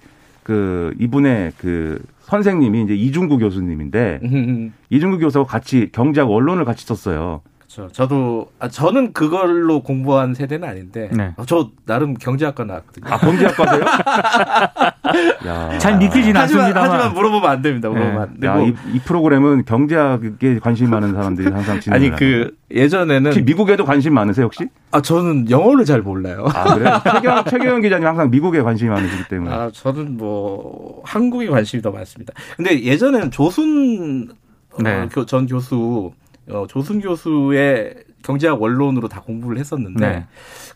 그 0.45 0.93
이분의 0.99 1.53
그 1.57 1.99
선생님이 2.19 2.83
이제 2.83 2.93
이중구 2.93 3.39
교수님인데 3.39 4.19
음, 4.23 4.73
이중구 4.91 5.17
교수하고 5.17 5.47
같이 5.47 5.89
경제학 5.91 6.29
원론을 6.29 6.65
같이 6.65 6.85
썼어요. 6.85 7.41
그렇죠. 7.75 7.91
저도 7.91 8.47
아, 8.59 8.69
저는 8.69 9.11
그걸로 9.13 9.83
공부한 9.83 10.33
세대는 10.33 10.67
아닌데 10.67 11.09
네. 11.11 11.33
어, 11.37 11.43
저 11.45 11.69
나름 11.85 12.13
경제학과 12.13 12.63
나왔거든요. 12.63 13.13
아 13.13 13.17
경제학과세요? 13.17 13.81
야. 15.47 15.77
잘 15.77 15.97
믿기진 15.97 16.35
하지만 16.35 16.65
않습니다만. 16.65 16.91
하지만 16.91 17.13
물어보면 17.13 17.49
안 17.49 17.61
됩니다. 17.61 17.89
물어보면 17.89 18.35
네. 18.39 18.47
안 18.47 18.59
되고. 18.61 18.67
야, 18.67 18.73
이, 18.91 18.95
이 18.95 18.99
프로그램은 18.99 19.65
경제학에 19.65 20.59
관심 20.61 20.89
많은 20.89 21.13
사람들이 21.13 21.51
항상 21.51 21.79
진행. 21.79 21.95
아니 21.95 22.15
그 22.15 22.55
예전에는 22.71 23.25
혹시 23.27 23.41
미국에도 23.41 23.85
관심 23.85 24.13
많으세요 24.13 24.45
혹시? 24.45 24.67
아 24.91 25.01
저는 25.01 25.49
영어를 25.49 25.85
잘 25.85 26.01
몰라요. 26.01 26.45
아 26.53 26.73
그래요? 26.73 27.01
최경 27.11 27.43
최경영 27.45 27.81
기자님 27.81 28.07
항상 28.07 28.29
미국에 28.31 28.61
관심이 28.61 28.89
많으시기 28.89 29.27
때문에. 29.29 29.53
아, 29.53 29.69
저는 29.73 30.17
뭐 30.17 31.01
한국에 31.03 31.47
관심이 31.47 31.81
더 31.81 31.91
많습니다. 31.91 32.33
근데 32.55 32.81
예전에는 32.83 33.31
조순 33.31 34.29
어, 34.73 34.81
네. 34.81 35.07
교- 35.11 35.25
전 35.25 35.45
교수, 35.47 36.11
어, 36.49 36.65
조순 36.67 37.01
교수의 37.01 37.95
경제학 38.23 38.61
원론으로 38.61 39.07
다 39.07 39.21
공부를 39.21 39.57
했었는데 39.59 40.07
네. 40.07 40.25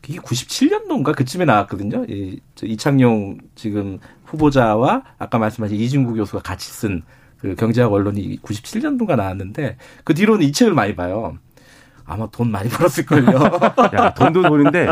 그게 0.02 0.20
97년도인가 0.20 1.16
그쯤에 1.16 1.46
나왔거든요. 1.46 2.06
이저 2.06 2.66
이창용 2.66 3.40
지금 3.56 4.00
후보자와 4.26 5.04
아까 5.18 5.38
말씀하신 5.40 5.78
이진구 5.78 6.14
교수가 6.14 6.42
같이 6.42 6.70
쓴 6.72 7.04
그 7.40 7.56
경제학 7.56 7.92
원론이 7.92 8.40
97년도가 8.42 9.16
나왔는데 9.16 9.78
그 10.04 10.14
뒤로는 10.14 10.46
이 10.46 10.52
책을 10.52 10.74
많이 10.74 10.96
봐요. 10.96 11.38
아마 12.10 12.28
돈 12.32 12.52
많이 12.52 12.68
벌었을걸요. 12.70 13.28
야, 13.96 14.14
돈도 14.14 14.42
돈인데. 14.44 14.88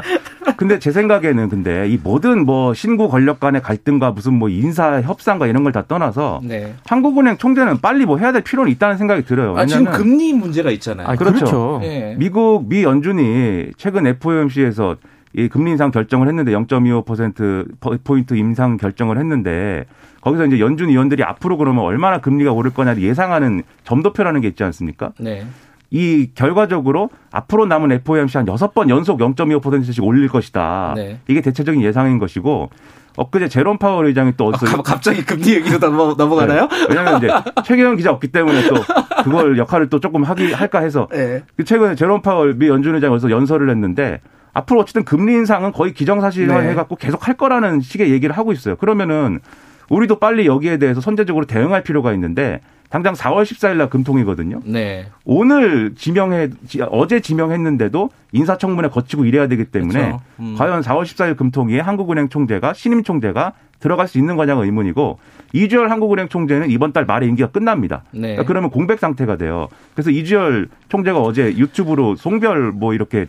근데 0.56 0.80
제 0.80 0.92
생각에는 0.92 1.50
근데 1.50 1.88
이 1.90 2.00
모든 2.02 2.46
뭐 2.46 2.74
신구 2.74 3.10
권력 3.10 3.40
간의 3.40 3.62
갈등과 3.62 4.12
무슨 4.12 4.34
뭐 4.34 4.50
인사 4.50 5.02
협상과 5.02 5.48
이런 5.48 5.64
걸 5.64 5.72
다 5.72 5.84
떠나서 5.86 6.40
네. 6.44 6.74
한국은행 6.86 7.38
총재는 7.38 7.80
빨리 7.82 8.06
뭐 8.06 8.18
해야 8.18 8.32
될 8.32 8.42
필요는 8.42 8.72
있다는 8.72 8.98
생각이 8.98 9.26
들어요. 9.26 9.56
아, 9.58 9.66
지금 9.66 9.86
왜냐하면 9.86 10.02
금리 10.02 10.34
문제가 10.34 10.72
있잖아요. 10.72 11.08
아, 11.08 11.16
그렇죠. 11.16 11.36
그렇죠. 11.38 11.80
예. 11.84 12.16
미국 12.18 12.70
미 12.70 12.84
연준이 12.84 13.68
최근 13.78 14.08
FOMC에서 14.08 14.96
이 15.36 15.50
금리 15.50 15.72
인상 15.72 15.92
결정을 15.92 16.28
했는데 16.30 16.52
0.25% 16.54 18.04
포인트 18.04 18.34
인상 18.36 18.78
결정을 18.78 19.18
했는데 19.18 19.86
거기서 20.22 20.46
이제 20.46 20.60
연준 20.60 20.90
위원들이 20.90 21.24
앞으로 21.24 21.58
그러면 21.58 21.84
얼마나 21.84 22.20
금리가 22.20 22.52
오를 22.54 22.72
거냐를 22.74 23.02
예상하는 23.04 23.64
점도표라는 23.84 24.42
게 24.42 24.48
있지 24.48 24.64
않습니까? 24.64 25.12
네. 25.20 25.46
이 25.90 26.30
결과적으로 26.36 27.10
앞으로 27.32 27.66
남은 27.66 27.92
FOMC 27.94 28.38
한 28.38 28.46
6번 28.46 28.90
연속 28.90 29.20
0.25%씩 29.20 30.04
올릴 30.04 30.28
것이다. 30.28 30.94
네. 30.96 31.20
이게 31.28 31.42
대체적인 31.42 31.82
예상인 31.82 32.20
것이고 32.20 32.70
엊그제 33.16 33.48
제롬 33.48 33.78
파월 33.80 34.06
의장이 34.08 34.34
또 34.38 34.46
아, 34.46 34.48
어디서 34.50 34.66
가- 34.78 34.82
갑자기 34.84 35.24
금리 35.26 35.56
얘기로 35.56 35.80
넘어, 35.80 36.14
넘어 36.16 36.36
가나요? 36.36 36.68
네. 36.68 36.86
왜냐하면 36.90 37.18
이제 37.18 37.28
최경영 37.66 37.96
기자 37.96 38.12
없기 38.12 38.28
때문에 38.28 38.68
또 38.68 38.76
그걸 39.24 39.58
역할을 39.58 39.90
또 39.90 40.00
조금 40.00 40.24
하기 40.24 40.52
할까 40.54 40.80
해서 40.80 41.08
네. 41.12 41.42
그 41.56 41.64
최근에 41.64 41.96
제롬 41.96 42.22
파월 42.22 42.56
미 42.56 42.68
연준 42.68 42.94
의장에서 42.96 43.32
연설을 43.32 43.70
했는데 43.70 44.22
앞으로 44.54 44.82
어쨌든 44.82 45.04
금리 45.04 45.34
인상은 45.34 45.72
거의 45.72 45.94
기정사실화 45.94 46.62
네. 46.62 46.70
해갖고 46.72 46.96
계속 46.98 47.28
할 47.28 47.36
거라는 47.36 47.80
식의 47.80 48.12
얘기를 48.12 48.38
하고 48.38 48.52
있어요. 48.52 48.76
그러면은 48.76 49.40
우리도 49.90 50.20
빨리 50.20 50.46
여기에 50.46 50.78
대해서 50.80 51.00
선제적으로 51.02 51.46
대응할 51.46 51.82
필요가 51.84 52.12
있는데 52.14 52.60
당장 52.90 53.14
4월 53.14 53.44
14일 53.44 53.76
날 53.78 53.90
금통이거든요. 53.90 54.62
네. 54.66 55.08
오늘 55.26 55.94
지명해 55.96 56.50
지- 56.68 56.82
어제 56.90 57.20
지명했는데도 57.20 58.10
인사청문회 58.32 58.90
거치고 58.90 59.26
이래야 59.26 59.48
되기 59.48 59.66
때문에 59.66 60.00
그렇죠. 60.00 60.22
음. 60.40 60.56
과연 60.58 60.82
4월 60.82 61.04
14일 61.04 61.36
금통위에 61.36 61.80
한국은행 61.82 62.30
총재가 62.30 62.74
신임 62.74 63.04
총재가 63.04 63.54
들어갈 63.80 64.08
수 64.08 64.18
있는 64.18 64.38
거냐가 64.38 64.64
의문이고 64.64 65.20
이주열 65.54 65.92
한국은행 65.92 66.30
총재는 66.30 66.70
이번 66.72 66.94
달 66.94 67.06
말에 67.06 67.28
임기가 67.28 67.50
끝납니다. 67.50 68.04
네. 68.12 68.20
그러니까 68.22 68.44
그러면 68.46 68.70
공백 68.70 69.00
상태가 69.00 69.36
돼요. 69.38 69.68
그래서 69.94 70.10
이주열 70.10 70.70
총재가 70.90 71.20
어제 71.20 71.56
유튜브로 71.58 72.16
송별 72.16 72.72
뭐 72.72 72.94
이렇게 72.94 73.28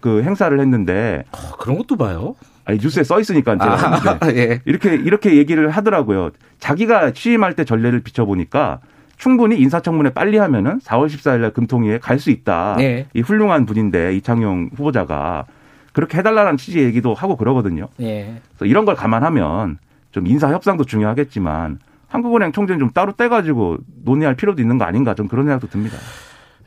그 0.00 0.22
행사를 0.22 0.58
했는데 0.58 1.24
어, 1.32 1.56
그런 1.58 1.76
것도 1.78 1.96
봐요. 1.96 2.34
아니 2.64 2.78
뉴스에 2.78 3.02
써 3.02 3.18
있으니까 3.20 3.58
제가 3.58 4.18
아, 4.20 4.30
예. 4.34 4.60
이렇게 4.64 4.94
이렇게 4.94 5.36
얘기를 5.36 5.68
하더라고요. 5.70 6.30
자기가 6.60 7.12
취임할 7.12 7.54
때 7.54 7.64
전례를 7.64 8.00
비춰보니까 8.00 8.78
충분히 9.20 9.60
인사청문회 9.60 10.14
빨리 10.14 10.38
하면은 10.38 10.78
4월 10.78 11.06
14일 11.06 11.40
날 11.40 11.52
금통위에 11.52 11.98
갈 11.98 12.18
수 12.18 12.30
있다. 12.30 12.76
네. 12.78 13.06
이 13.14 13.20
훌륭한 13.20 13.66
분인데 13.66 14.14
이창용 14.16 14.70
후보자가 14.74 15.44
그렇게 15.92 16.18
해달라는 16.18 16.56
취지의 16.56 16.86
얘기도 16.86 17.12
하고 17.12 17.36
그러거든요. 17.36 17.88
예. 18.00 18.40
그래서 18.48 18.64
이런 18.64 18.86
걸 18.86 18.94
감안하면 18.94 19.78
좀 20.10 20.26
인사 20.26 20.50
협상도 20.50 20.84
중요하겠지만 20.84 21.80
한국은행 22.08 22.52
총재는 22.52 22.78
좀 22.78 22.90
따로 22.90 23.12
떼가지고 23.12 23.78
논의할 24.04 24.34
필요도 24.36 24.62
있는 24.62 24.78
거 24.78 24.84
아닌가 24.84 25.14
좀 25.14 25.28
그런 25.28 25.44
생각도 25.44 25.68
듭니다. 25.68 25.98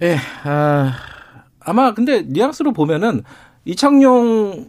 예. 0.03 0.17
아, 0.43 0.93
아마 1.59 1.93
근데 1.93 2.21
뉘앙스로 2.21 2.71
보면은 2.71 3.23
이창용 3.65 4.67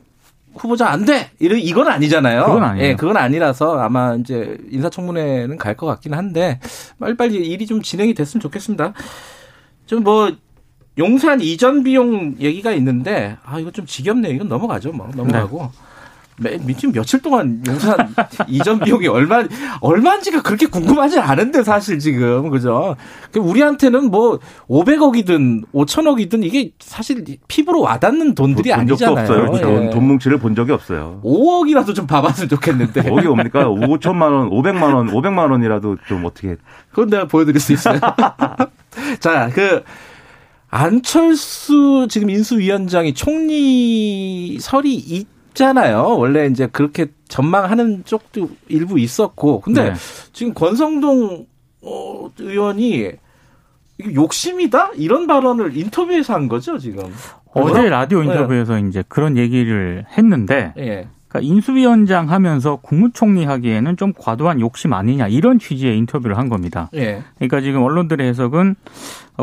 후보자 0.56 0.88
안 0.88 1.04
돼! 1.04 1.30
이런, 1.38 1.58
이건 1.58 1.88
아니잖아요. 1.88 2.44
그건 2.46 2.62
아니에요. 2.64 2.86
예, 2.88 2.94
그건 2.96 3.16
아니라서 3.16 3.78
아마 3.78 4.14
이제 4.14 4.56
인사청문회는 4.70 5.56
갈 5.58 5.74
것 5.76 5.86
같긴 5.86 6.14
한데 6.14 6.60
빨리빨리 7.00 7.34
일이 7.34 7.66
좀 7.66 7.82
진행이 7.82 8.14
됐으면 8.14 8.40
좋겠습니다. 8.40 8.92
좀 9.86 10.04
뭐, 10.04 10.32
용산 10.98 11.40
이전 11.40 11.82
비용 11.82 12.36
얘기가 12.38 12.70
있는데, 12.72 13.36
아, 13.44 13.58
이거 13.58 13.70
좀 13.72 13.84
지겹네. 13.84 14.30
이건 14.30 14.48
넘어가죠. 14.48 14.92
뭐, 14.92 15.08
넘어가고. 15.14 15.70
매, 16.36 16.58
지금 16.74 16.92
며칠 16.92 17.20
동안 17.22 17.62
용산 17.66 17.96
이전 18.48 18.80
비용이 18.80 19.06
얼마, 19.06 19.44
얼마인지가 19.80 20.42
그렇게 20.42 20.66
궁금하지 20.66 21.20
않은데, 21.20 21.62
사실 21.62 21.98
지금. 21.98 22.50
그죠? 22.50 22.96
그 23.30 23.38
우리한테는 23.38 24.10
뭐, 24.10 24.40
500억이든 24.68 25.64
5천억이든 25.72 26.44
이게 26.44 26.72
사실 26.80 27.24
피부로 27.46 27.82
와닿는 27.82 28.34
돈들이 28.34 28.70
본 28.70 28.86
적도 28.88 29.06
아니잖아요. 29.06 29.46
없어요. 29.46 29.60
돈, 29.60 29.84
예. 29.84 29.90
돈 29.90 30.06
뭉치를 30.08 30.38
본 30.38 30.54
적이 30.54 30.72
없어요. 30.72 31.20
5억이라도 31.24 31.94
좀 31.94 32.06
봐봤으면 32.06 32.48
좋겠는데. 32.48 33.08
어디 33.10 33.26
옵니까? 33.28 33.64
5천만 33.66 34.32
원, 34.32 34.50
500만 34.50 34.94
원, 34.94 35.06
500만 35.08 35.50
원이라도 35.50 35.98
좀 36.08 36.24
어떻게 36.24 36.56
그건 36.90 37.10
내가 37.10 37.26
보여드릴 37.26 37.60
수 37.60 37.72
있어요. 37.72 38.00
자, 39.20 39.50
그, 39.52 39.82
안철수 40.70 42.08
지금 42.10 42.30
인수위원장이 42.30 43.14
총리설이 43.14 44.88
있잖아요. 45.54 46.16
원래 46.18 46.46
이제 46.46 46.66
그렇게 46.66 47.06
전망하는 47.28 48.04
쪽도 48.04 48.50
일부 48.68 48.98
있었고. 48.98 49.60
근데 49.60 49.90
네. 49.90 49.94
지금 50.32 50.52
권성동 50.52 51.46
어, 51.82 52.30
의원이 52.38 53.12
욕심이다 54.14 54.90
이런 54.96 55.26
발언을 55.26 55.76
인터뷰에서 55.76 56.34
한 56.34 56.48
거죠 56.48 56.78
지금. 56.78 57.04
어제 57.54 57.88
라디오 57.88 58.22
인터뷰에서 58.22 58.74
네. 58.74 58.88
이제 58.88 59.04
그런 59.08 59.36
얘기를 59.36 60.04
했는데 60.18 60.74
예. 60.76 61.08
그러니까 61.28 61.40
인수위원장 61.40 62.30
하면서 62.30 62.76
국무총리 62.76 63.44
하기에는 63.44 63.96
좀 63.96 64.12
과도한 64.16 64.60
욕심 64.60 64.92
아니냐 64.92 65.28
이런 65.28 65.60
취지의 65.60 65.96
인터뷰를 65.98 66.36
한 66.36 66.48
겁니다. 66.48 66.90
예. 66.94 67.22
그러니까 67.36 67.60
지금 67.60 67.82
언론들의 67.82 68.26
해석은 68.28 68.74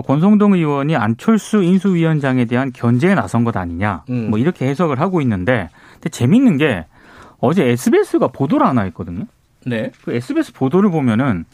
권성동 0.05 0.53
의원이 0.53 0.95
안철수 0.95 1.63
인수위원장에 1.63 2.45
대한 2.45 2.71
견제에 2.73 3.13
나선 3.15 3.45
것 3.45 3.55
아니냐 3.55 4.03
음. 4.09 4.29
뭐 4.29 4.39
이렇게 4.39 4.67
해석을 4.67 4.99
하고 4.99 5.21
있는데 5.21 5.69
근데 6.01 6.09
재밌는 6.09 6.57
게 6.57 6.85
어제 7.39 7.63
SBS가 7.63 8.27
보도를 8.29 8.65
하나 8.65 8.81
했거든요. 8.83 9.25
네. 9.65 9.91
그 10.03 10.13
SBS 10.13 10.53
보도를 10.53 10.89
보면은 10.89 11.45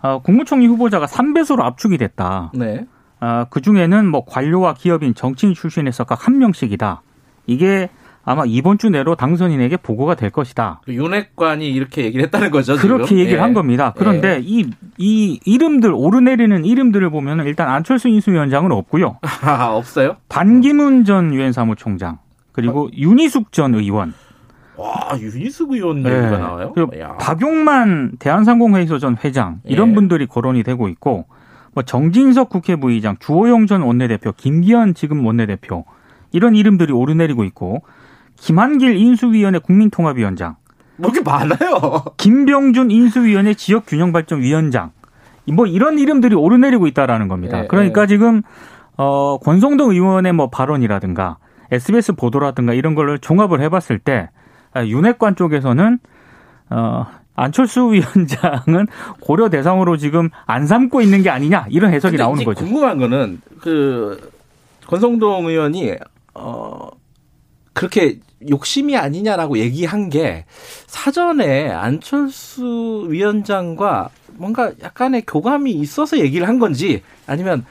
어, 0.00 0.20
국무총리 0.22 0.66
후보자가 0.66 1.06
3배수로 1.06 1.60
압축이 1.60 1.98
됐다. 1.98 2.50
네. 2.54 2.86
아, 3.20 3.46
그 3.50 3.60
중에는 3.60 4.08
뭐 4.08 4.24
관료와 4.24 4.74
기업인 4.74 5.14
정치인 5.14 5.54
출신에서 5.54 6.04
각 6.04 6.26
한 6.26 6.38
명씩이다. 6.38 7.02
이게 7.46 7.88
아마 8.24 8.44
이번 8.46 8.78
주 8.78 8.88
내로 8.88 9.14
당선인에게 9.16 9.76
보고가 9.78 10.14
될 10.14 10.30
것이다. 10.30 10.80
그 10.84 10.94
윤핵관이 10.94 11.68
이렇게 11.68 12.04
얘기를 12.04 12.24
했다는 12.24 12.50
거죠. 12.52 12.76
그렇게 12.76 13.04
지금? 13.06 13.18
얘기를 13.18 13.38
예. 13.38 13.42
한 13.42 13.52
겁니다. 13.52 13.92
그런데 13.96 14.40
이, 14.42 14.70
이 14.96 15.40
이름들, 15.44 15.92
오르내리는 15.92 16.64
이름들을 16.64 17.10
보면 17.10 17.44
일단 17.46 17.68
안철수 17.68 18.08
인수위원장은 18.08 18.70
없고요. 18.72 19.18
아, 19.42 19.70
없어요? 19.72 20.16
반기문 20.28 21.04
전 21.04 21.34
유엔 21.34 21.52
사무총장, 21.52 22.18
그리고 22.52 22.90
윤희숙 22.92 23.52
전 23.52 23.74
의원, 23.74 24.14
와 24.76 25.10
윤희숙 25.18 25.72
의원 25.72 25.98
얘기가 25.98 26.30
네. 26.30 26.38
나와요. 26.38 26.72
그리고 26.74 26.98
야. 26.98 27.16
박용만 27.18 28.12
대한상공회의소 28.18 28.98
전 28.98 29.16
회장 29.22 29.60
이런 29.64 29.90
예. 29.90 29.94
분들이 29.94 30.26
거론이 30.26 30.62
되고 30.62 30.88
있고 30.88 31.26
뭐 31.74 31.82
정진석 31.82 32.48
국회 32.48 32.76
부의장, 32.76 33.16
주호영 33.18 33.66
전 33.66 33.82
원내대표, 33.82 34.32
김기현 34.32 34.94
지금 34.94 35.24
원내대표 35.24 35.84
이런 36.30 36.54
이름들이 36.54 36.92
오르내리고 36.92 37.44
있고 37.44 37.82
김한길 38.36 38.96
인수위원회 38.96 39.58
국민통합위원장, 39.58 40.56
뭐 40.96 41.10
이렇게 41.10 41.28
많아요. 41.28 42.04
김병준 42.16 42.90
인수위원회 42.90 43.54
지역균형발전위원장 43.54 44.90
뭐 45.52 45.66
이런 45.66 45.98
이름들이 45.98 46.34
오르내리고 46.34 46.86
있다라는 46.86 47.28
겁니다. 47.28 47.62
예, 47.62 47.66
그러니까 47.66 48.02
예. 48.02 48.06
지금 48.06 48.42
어 48.96 49.38
권성동 49.38 49.90
의원의 49.90 50.32
뭐 50.32 50.50
발언이라든가 50.50 51.38
SBS 51.72 52.12
보도라든가 52.12 52.74
이런 52.74 52.94
걸 52.94 53.18
종합을 53.18 53.60
해봤을 53.62 53.98
때 53.98 54.28
아, 54.72 54.84
윤핵관 54.84 55.36
쪽에서는 55.36 55.98
어 56.70 57.06
안철수 57.34 57.80
위원장은 57.92 58.86
고려 59.20 59.48
대상으로 59.48 59.96
지금 59.96 60.28
안 60.46 60.66
삼고 60.66 61.00
있는 61.00 61.22
게 61.22 61.30
아니냐 61.30 61.66
이런 61.70 61.92
해석이 61.92 62.16
나오는 62.16 62.44
거죠. 62.44 62.64
궁금한 62.64 62.98
거는 62.98 63.40
그 63.60 64.30
권성동 64.86 65.46
의원이 65.46 65.94
어 66.34 66.88
그렇게 67.72 68.18
욕심이 68.48 68.96
아니냐라고 68.96 69.58
얘기한 69.58 70.10
게 70.10 70.44
사전에 70.86 71.70
안철수 71.70 73.06
위원장과 73.08 74.10
뭔가 74.34 74.72
약간의 74.82 75.22
교감이 75.26 75.70
있어서 75.72 76.18
얘기를 76.18 76.48
한 76.48 76.58
건지 76.58 77.02
아니면 77.26 77.64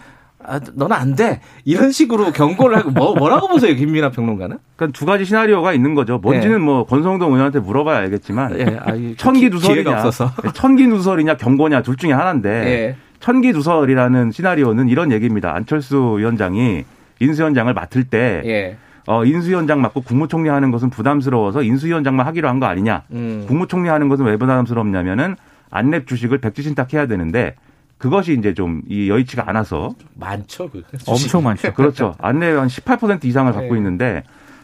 아, 0.45 0.59
너는 0.73 0.95
안 0.95 1.15
돼. 1.15 1.41
이런 1.65 1.91
식으로 1.91 2.31
경고를 2.31 2.77
하고 2.77 2.91
뭐, 2.91 3.15
뭐라고 3.15 3.47
보세요, 3.47 3.75
김민아 3.75 4.11
평론가는? 4.11 4.57
그러니까 4.75 4.97
두 4.97 5.05
가지 5.05 5.25
시나리오가 5.25 5.73
있는 5.73 5.95
거죠. 5.95 6.17
뭔지는 6.19 6.61
뭐 6.61 6.85
권성동 6.85 7.29
의원한테 7.31 7.59
물어봐야 7.59 7.97
알겠지만 7.99 8.59
예, 8.59 8.79
아, 8.83 8.93
이 8.95 9.15
천기 9.19 9.41
기- 9.41 9.49
누설이냐, 9.49 9.91
없어서. 9.91 10.31
천기 10.53 10.87
누설이냐 10.87 11.37
경고냐 11.37 11.81
둘 11.83 11.95
중에 11.97 12.11
하나인데 12.11 12.49
예. 12.49 12.95
천기 13.19 13.51
누설이라는 13.53 14.31
시나리오는 14.31 14.87
이런 14.89 15.11
얘기입니다. 15.11 15.53
안철수 15.53 16.15
위원장이 16.17 16.83
인수위원장을 17.19 17.71
맡을 17.73 18.03
때 18.05 18.41
예. 18.45 18.77
어, 19.07 19.25
인수위원장 19.25 19.81
맡고 19.81 20.01
국무총리 20.01 20.49
하는 20.49 20.71
것은 20.71 20.89
부담스러워서 20.89 21.63
인수위원장만 21.63 22.25
하기로 22.27 22.47
한 22.47 22.59
거 22.59 22.65
아니냐. 22.67 23.03
음. 23.11 23.45
국무총리 23.47 23.89
하는 23.89 24.09
것은 24.09 24.25
왜 24.25 24.37
부담스럽냐면은 24.37 25.35
안랩 25.71 26.05
주식을 26.07 26.39
백지신탁해야 26.39 27.07
되는데 27.07 27.55
그것이 28.01 28.33
이제 28.37 28.53
좀 28.53 28.81
이 28.87 29.09
여의치가 29.09 29.47
않아서 29.47 29.93
많죠, 30.15 30.69
그. 30.69 30.83
엄청 31.07 31.43
많죠. 31.43 31.73
그렇죠. 31.73 32.15
안랩 32.19 32.67
한18% 32.67 33.23
이상을 33.25 33.51
갖고 33.53 33.73
네. 33.73 33.79
있는데 33.79 34.23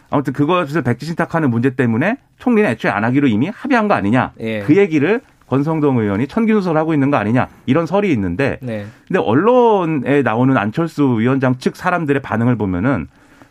아무튼 0.09 0.33
그것을 0.33 0.81
백지 0.81 1.05
신탁하는 1.05 1.49
문제 1.49 1.75
때문에 1.75 2.17
총리는 2.39 2.69
애초에 2.71 2.91
안 2.91 3.03
하기로 3.03 3.27
이미 3.27 3.49
합의한 3.53 3.87
거 3.87 3.93
아니냐. 3.93 4.33
예. 4.39 4.61
그 4.61 4.75
얘기를 4.75 5.21
권성동 5.47 5.97
의원이 5.97 6.27
천기누설 6.27 6.77
하고 6.77 6.93
있는 6.93 7.09
거 7.09 7.17
아니냐 7.17 7.47
이런 7.65 7.85
설이 7.85 8.11
있는데 8.11 8.57
네. 8.61 8.85
근데 9.07 9.19
언론에 9.19 10.21
나오는 10.21 10.57
안철수 10.57 11.19
위원장 11.19 11.57
측 11.57 11.75
사람들의 11.77 12.21
반응을 12.21 12.57
보면은 12.57 13.07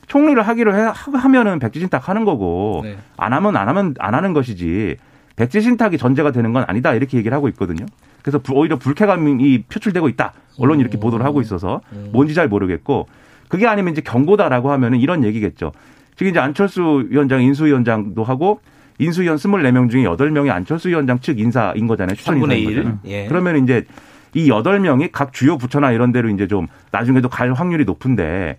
총리를 0.06 0.40
하기로 0.42 0.74
해, 0.74 0.92
하면은 1.14 1.58
백지신탁 1.58 2.08
하는 2.08 2.24
거고 2.24 2.82
네. 2.84 2.98
안 3.16 3.32
하면 3.32 3.56
안 3.56 3.68
하면 3.68 3.94
안 3.98 4.14
하는 4.14 4.32
것이지 4.34 4.96
백지신탁이 5.36 5.96
전제가 5.98 6.32
되는 6.32 6.52
건 6.52 6.64
아니다 6.66 6.94
이렇게 6.94 7.16
얘기를 7.18 7.34
하고 7.34 7.48
있거든요. 7.48 7.86
그래서 8.26 8.40
불- 8.40 8.56
오히려 8.56 8.76
불쾌감이 8.76 9.62
표출되고 9.68 10.08
있다. 10.08 10.32
언론이 10.58 10.80
이렇게 10.80 10.98
보도를 10.98 11.24
하고 11.24 11.40
있어서 11.40 11.80
뭔지 12.10 12.34
잘 12.34 12.48
모르겠고 12.48 13.06
그게 13.46 13.68
아니면 13.68 13.92
이제 13.92 14.00
경고다라고 14.00 14.72
하면은 14.72 14.98
이런 14.98 15.22
얘기겠죠. 15.22 15.70
지금 16.16 16.30
이제 16.30 16.40
안철수 16.40 17.06
위원장 17.08 17.40
인수 17.42 17.66
위원장도 17.66 18.24
하고 18.24 18.58
인수위원 18.98 19.36
24명 19.36 19.90
중에 19.90 20.02
8명이 20.04 20.50
안철수 20.50 20.88
위원장 20.88 21.20
측 21.20 21.38
인사인 21.38 21.86
거잖아요. 21.86 22.16
추천 22.16 22.34
3분의 22.40 22.42
인사인 22.58 22.60
1. 22.68 22.74
거잖아요. 22.74 22.98
예. 23.04 23.26
그러면 23.28 23.62
이제 23.62 23.84
이 24.34 24.48
8명이 24.50 25.10
각 25.12 25.32
주요 25.32 25.56
부처나 25.56 25.92
이런 25.92 26.10
데로 26.10 26.28
이제 26.28 26.48
좀 26.48 26.66
나중에도 26.90 27.28
갈 27.28 27.52
확률이 27.52 27.84
높은데 27.84 28.56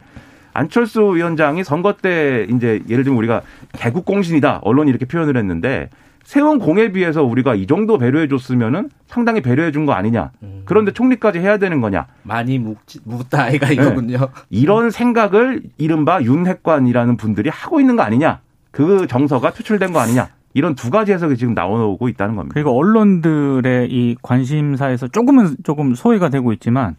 안철수 0.54 1.02
위원장이 1.14 1.66
선거 1.66 1.92
때 1.98 2.48
이제 2.50 2.80
예를 2.88 3.04
들면 3.04 3.18
우리가 3.18 3.42
개국 3.74 4.06
공신이다. 4.06 4.60
언론이 4.64 4.90
이렇게 4.90 5.04
표현을 5.06 5.36
했는데 5.36 5.90
세운 6.28 6.60
공에 6.60 6.92
비해서 6.92 7.24
우리가 7.24 7.56
이 7.56 7.66
정도 7.68 7.98
배려해 7.98 8.28
줬으면은 8.28 8.90
상당히 9.08 9.40
배려해 9.40 9.72
준 9.72 9.86
거 9.86 9.94
아니냐. 9.94 10.32
그런데 10.66 10.92
총리까지 10.92 11.40
해야 11.40 11.58
되는 11.58 11.80
거냐. 11.80 12.08
많이 12.24 12.60
묵지, 12.60 13.00
묵다 13.06 13.44
아이가 13.44 13.72
이거군요. 13.72 14.28
이런 14.50 14.92
생각을 14.92 15.62
이른바 15.78 16.22
윤핵관이라는 16.22 17.16
분들이 17.16 17.50
하고 17.50 17.80
있는 17.80 17.96
거 17.96 18.02
아니냐. 18.04 18.42
그 18.72 19.08
정서가 19.08 19.52
표출된 19.52 19.94
거 19.94 20.00
아니냐. 20.02 20.28
이런 20.54 20.76
두 20.76 20.90
가지 20.90 21.14
해석이 21.14 21.38
지금 21.38 21.54
나오고 21.54 22.10
있다는 22.10 22.36
겁니다. 22.36 22.54
그리고 22.56 22.78
언론들의 22.78 23.90
이 23.90 24.18
관심사에서 24.22 25.08
조금은 25.08 25.56
조금 25.64 25.96
소외가 25.96 26.28
되고 26.28 26.52
있지만 26.52 26.98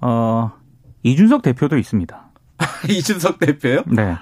어 0.00 0.50
이준석 1.04 1.42
대표도 1.42 1.78
있습니다. 1.78 2.20
이준석 2.90 3.38
대표요? 3.38 3.82
네. 3.86 4.16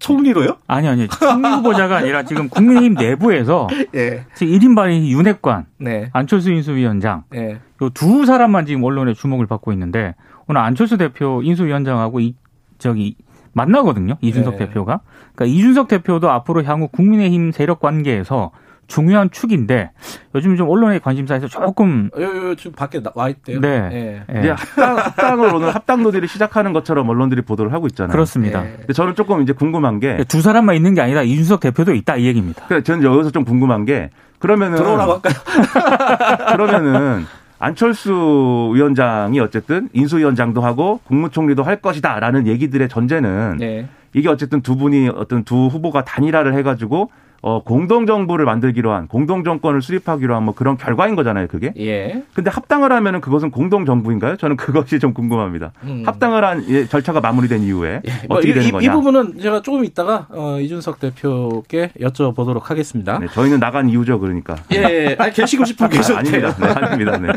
총리로요? 0.00 0.56
아니 0.66 0.88
아니 0.88 1.06
총리 1.06 1.48
후보자가 1.48 1.98
아니라 1.98 2.24
지금 2.24 2.48
국민의힘 2.48 2.94
내부에서 2.94 3.68
예. 3.94 4.24
지금 4.34 4.52
1인발이 4.52 5.08
윤핵관, 5.08 5.66
네. 5.78 6.10
안철수 6.12 6.50
인수위원장 6.50 7.24
예. 7.34 7.60
요두 7.80 8.26
사람만 8.26 8.66
지금 8.66 8.82
언론의 8.82 9.14
주목을 9.14 9.46
받고 9.46 9.72
있는데 9.72 10.14
오늘 10.48 10.60
안철수 10.60 10.96
대표 10.96 11.42
인수위원장하고 11.42 12.20
이 12.20 12.34
저기 12.78 13.16
만나거든요. 13.52 14.16
이준석 14.20 14.56
네. 14.56 14.66
대표가. 14.66 15.00
그러니까 15.34 15.56
이준석 15.56 15.88
대표도 15.88 16.30
앞으로 16.30 16.64
향후 16.64 16.88
국민의힘 16.88 17.52
세력 17.52 17.80
관계에서 17.80 18.50
중요한 18.90 19.30
축인데 19.30 19.92
요즘 20.34 20.56
좀 20.56 20.68
언론의 20.68 20.98
관심사에서 21.00 21.46
조금 21.46 22.10
요, 22.18 22.22
요, 22.50 22.54
지금 22.56 22.72
밖에 22.72 23.00
나- 23.02 23.12
와 23.14 23.28
있대요. 23.28 23.60
네. 23.60 23.88
예. 23.92 24.34
예, 24.34 24.38
이제 24.40 24.50
합당, 24.50 24.96
합당을 24.98 25.54
오늘 25.54 25.74
합당 25.74 26.02
논의를 26.02 26.26
시작하는 26.28 26.72
것처럼 26.72 27.08
언론들이 27.08 27.42
보도를 27.42 27.72
하고 27.72 27.86
있잖아요. 27.86 28.10
그렇습니다. 28.12 28.64
예. 28.66 28.74
근데 28.78 28.92
저는 28.92 29.14
조금 29.14 29.40
이제 29.42 29.52
궁금한 29.52 30.00
게 30.00 30.18
두 30.28 30.42
사람만 30.42 30.74
있는 30.76 30.94
게 30.94 31.00
아니라 31.00 31.22
이준석 31.22 31.60
대표도 31.60 31.94
있다 31.94 32.16
이 32.16 32.26
얘기입니다. 32.26 32.64
그러니까 32.66 32.84
저는 32.84 33.04
여기서 33.04 33.30
좀 33.30 33.44
궁금한 33.44 33.84
게 33.84 34.10
그러면은 34.40 34.76
들어오라고 34.76 35.12
할까요? 35.12 35.34
그러면은 36.56 37.26
안철수 37.58 38.72
위원장이 38.74 39.38
어쨌든 39.40 39.88
인수위원장도 39.92 40.62
하고 40.62 41.00
국무총리도 41.04 41.62
할 41.62 41.76
것이다라는 41.76 42.46
얘기들의 42.46 42.88
전제는 42.88 43.58
네. 43.58 43.88
이게 44.14 44.28
어쨌든 44.28 44.60
두 44.62 44.76
분이 44.76 45.10
어떤 45.14 45.44
두 45.44 45.66
후보가 45.66 46.04
단일화를 46.04 46.54
해가지고 46.54 47.10
어 47.42 47.62
공동 47.62 48.04
정부를 48.04 48.44
만들기로 48.44 48.92
한 48.92 49.08
공동 49.08 49.44
정권을 49.44 49.80
수립하기로 49.80 50.34
한 50.36 50.42
뭐 50.44 50.54
그런 50.54 50.76
결과인 50.76 51.16
거잖아요, 51.16 51.46
그게. 51.48 51.72
예. 51.78 52.22
근데 52.34 52.50
합당을 52.50 52.92
하면은 52.92 53.20
그것은 53.22 53.50
공동 53.50 53.86
정부인가요? 53.86 54.36
저는 54.36 54.56
그것이 54.56 54.98
좀 54.98 55.14
궁금합니다. 55.14 55.72
음. 55.84 56.02
합당을 56.06 56.44
한 56.44 56.64
예, 56.68 56.86
절차가 56.86 57.20
마무리된 57.20 57.62
이후에 57.62 58.02
뭐 58.28 58.38
어떻게 58.38 58.50
이, 58.50 58.54
되는 58.54 58.68
이- 58.68 58.70
거냐? 58.72 58.90
이 58.90 58.94
부분은 58.94 59.38
제가 59.40 59.62
조금 59.62 59.84
있다가 59.84 60.26
어, 60.30 60.58
이준석 60.60 61.00
대표께 61.00 61.92
여쭤보도록 62.00 62.64
하겠습니다. 62.64 63.18
네, 63.18 63.26
저희는 63.32 63.58
나간 63.60 63.88
이유죠, 63.88 64.18
그러니까. 64.20 64.56
예, 64.72 64.76
예. 64.76 65.16
아니, 65.18 65.32
계시고 65.32 65.64
싶으면 65.64 65.90
계셔도 65.90 66.16
아. 66.16 66.18
아닙니다. 66.20 66.54
네, 66.58 66.66
아닙니다. 66.68 67.18
네. 67.18 67.28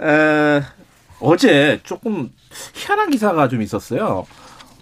에, 0.00 0.62
어제 1.20 1.80
조금 1.82 2.30
희한한 2.74 3.10
기사가 3.10 3.48
좀 3.48 3.60
있었어요. 3.62 4.24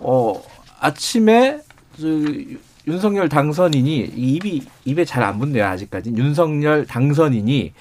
어, 0.01 0.43
아침에 0.81 1.59
저, 2.01 2.07
윤석열 2.87 3.29
당선인이 3.29 4.12
입이 4.16 4.62
입에 4.85 5.05
잘 5.05 5.22
안 5.25 5.38
붙네요 5.38 5.64
아직까지. 5.64 6.12
윤석열 6.16 6.87
당선인이 6.87 7.72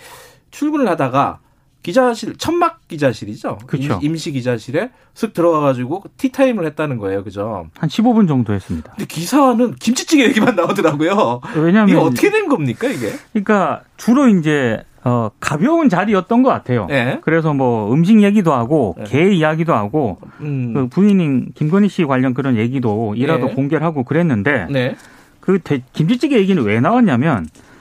출근을 0.51 0.87
하다가 0.89 1.39
기자실 1.85 2.35
천막 2.37 2.87
기자실이죠. 2.87 3.59
그쵸. 3.67 3.99
임시 4.01 4.31
기자실에 4.31 4.89
슥 5.13 5.33
들어가 5.33 5.59
가지고 5.59 6.03
티타임을 6.17 6.65
했다는 6.65 6.97
거예요. 6.97 7.23
그죠? 7.23 7.67
한 7.77 7.87
15분 7.89 8.27
정도 8.27 8.53
했습니다. 8.53 8.91
근데 8.93 9.05
기사는 9.05 9.75
김치찌개 9.75 10.23
얘기만 10.25 10.55
나오더라고요. 10.55 11.41
왜냐하면 11.55 11.89
이게 11.89 11.97
어떻게 11.97 12.31
된 12.31 12.47
겁니까 12.49 12.87
이게? 12.87 13.11
그러니까 13.33 13.83
주로 13.97 14.27
이제 14.27 14.83
어, 15.03 15.29
가벼운 15.39 15.87
자리였던 15.87 16.41
것 16.41 16.49
같아요. 16.49 16.87
네. 16.87 17.19
그래서 17.21 17.53
뭐 17.53 17.93
음식 17.93 18.23
얘기도 18.23 18.51
하고 18.53 18.95
네. 18.97 19.03
개 19.03 19.31
이야기도 19.31 19.75
하고 19.75 20.17
음. 20.41 20.73
그 20.73 20.87
부인인 20.87 21.51
김건희 21.53 21.87
씨 21.87 22.03
관련 22.05 22.33
그런 22.33 22.55
얘기도 22.57 23.13
이라도 23.15 23.45
네. 23.45 23.53
공개를 23.53 23.85
하고 23.85 24.03
그랬는데 24.03 24.65
네. 24.71 24.95
그 25.39 25.59
대- 25.59 25.83
김치찌개 25.93 26.37
얘기는 26.39 26.61
왜 26.63 26.79
나왔냐면 26.79 27.45
어, 27.45 27.74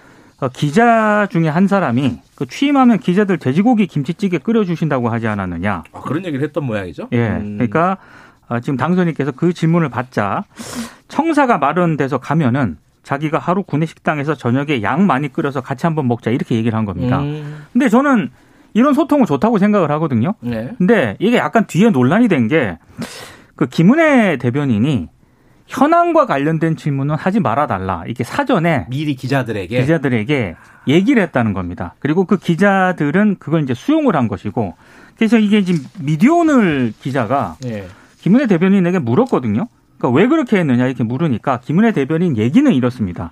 기자 0.52 1.26
중에 1.30 1.48
한 1.48 1.66
사람이 1.68 2.18
그 2.34 2.46
취임하면 2.46 2.98
기자들 2.98 3.38
돼지고기 3.38 3.86
김치찌개 3.86 4.38
끓여주신다고 4.38 5.08
하지 5.08 5.26
않았느냐. 5.28 5.84
아, 5.92 6.00
그런 6.00 6.24
얘기를 6.24 6.44
했던 6.44 6.64
모양이죠. 6.64 7.08
예. 7.12 7.28
음. 7.28 7.54
그러니까 7.56 7.96
어, 8.48 8.60
지금 8.60 8.76
당선인께서 8.76 9.32
그 9.32 9.52
질문을 9.52 9.88
받자 9.88 10.44
청사가 11.08 11.58
마련돼서 11.58 12.18
가면은 12.18 12.76
자기가 13.02 13.38
하루 13.38 13.62
구내 13.62 13.86
식당에서 13.86 14.34
저녁에 14.34 14.82
양 14.82 15.06
많이 15.06 15.32
끓여서 15.32 15.60
같이 15.60 15.86
한번 15.86 16.08
먹자 16.08 16.30
이렇게 16.30 16.54
얘기를 16.56 16.76
한 16.76 16.84
겁니다. 16.84 17.20
음. 17.20 17.64
근데 17.72 17.88
저는 17.88 18.30
이런 18.74 18.92
소통은 18.92 19.24
좋다고 19.26 19.58
생각을 19.58 19.90
하거든요. 19.92 20.34
네. 20.40 20.72
근데 20.78 21.16
이게 21.20 21.36
약간 21.36 21.66
뒤에 21.66 21.90
논란이 21.90 22.28
된 22.28 22.48
게 22.48 22.76
그 23.56 23.66
김은혜 23.66 24.36
대변인이 24.38 25.08
현황과 25.66 26.26
관련된 26.26 26.76
질문은 26.76 27.14
하지 27.14 27.40
말아달라. 27.40 28.04
이렇게 28.06 28.24
사전에 28.24 28.86
미리 28.90 29.14
기자들에게 29.14 29.80
기자들에게 29.80 30.56
얘기를 30.88 31.22
했다는 31.22 31.52
겁니다. 31.52 31.94
그리고 31.98 32.24
그 32.24 32.36
기자들은 32.36 33.36
그걸 33.38 33.62
이제 33.62 33.74
수용을 33.74 34.16
한 34.16 34.28
것이고 34.28 34.74
그래서 35.16 35.38
이게 35.38 35.62
지금 35.62 35.84
미디어오늘 36.00 36.92
기자가 37.00 37.56
예. 37.64 37.86
김은혜 38.20 38.46
대변인에게 38.46 38.98
물었거든요. 38.98 39.68
그러니까 39.98 40.18
왜 40.18 40.26
그렇게 40.26 40.58
했느냐 40.58 40.86
이렇게 40.86 41.04
물으니까 41.04 41.60
김은혜 41.60 41.92
대변인 41.92 42.36
얘기는 42.36 42.70
이렇습니다. 42.72 43.30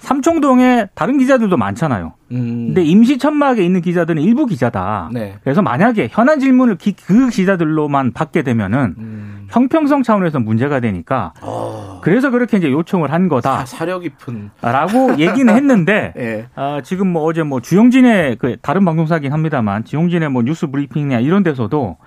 삼청동에 0.00 0.88
다른 0.94 1.18
기자들도 1.18 1.56
많잖아요. 1.56 2.14
음. 2.32 2.66
근데 2.68 2.82
임시 2.82 3.18
천막에 3.18 3.62
있는 3.62 3.80
기자들은 3.82 4.22
일부 4.22 4.46
기자다. 4.46 5.10
네. 5.12 5.36
그래서 5.44 5.62
만약에 5.62 6.08
현안 6.10 6.40
질문을 6.40 6.76
기- 6.76 6.94
그 6.94 7.28
기자들로만 7.28 8.12
받게 8.12 8.42
되면은 8.42 8.94
음. 8.98 9.46
형평성 9.50 10.02
차원에서 10.02 10.40
문제가 10.40 10.80
되니까 10.80 11.32
어. 11.42 12.00
그래서 12.02 12.30
그렇게 12.30 12.56
이제 12.56 12.70
요청을 12.70 13.12
한 13.12 13.28
사, 13.42 13.64
사려 13.66 13.98
깊은. 13.98 14.50
거다라고 14.60 15.18
얘기는 15.20 15.54
했는데 15.54 16.12
예. 16.16 16.46
아, 16.54 16.80
지금 16.82 17.08
뭐 17.12 17.24
어제 17.24 17.42
뭐 17.42 17.60
주영진의 17.60 18.36
그 18.38 18.56
다른 18.62 18.84
방송사긴 18.84 19.32
합니다만 19.32 19.84
주영진의 19.84 20.30
뭐 20.30 20.42
뉴스 20.42 20.66
브리핑이나 20.68 21.20
이런 21.20 21.42
데서도 21.42 21.98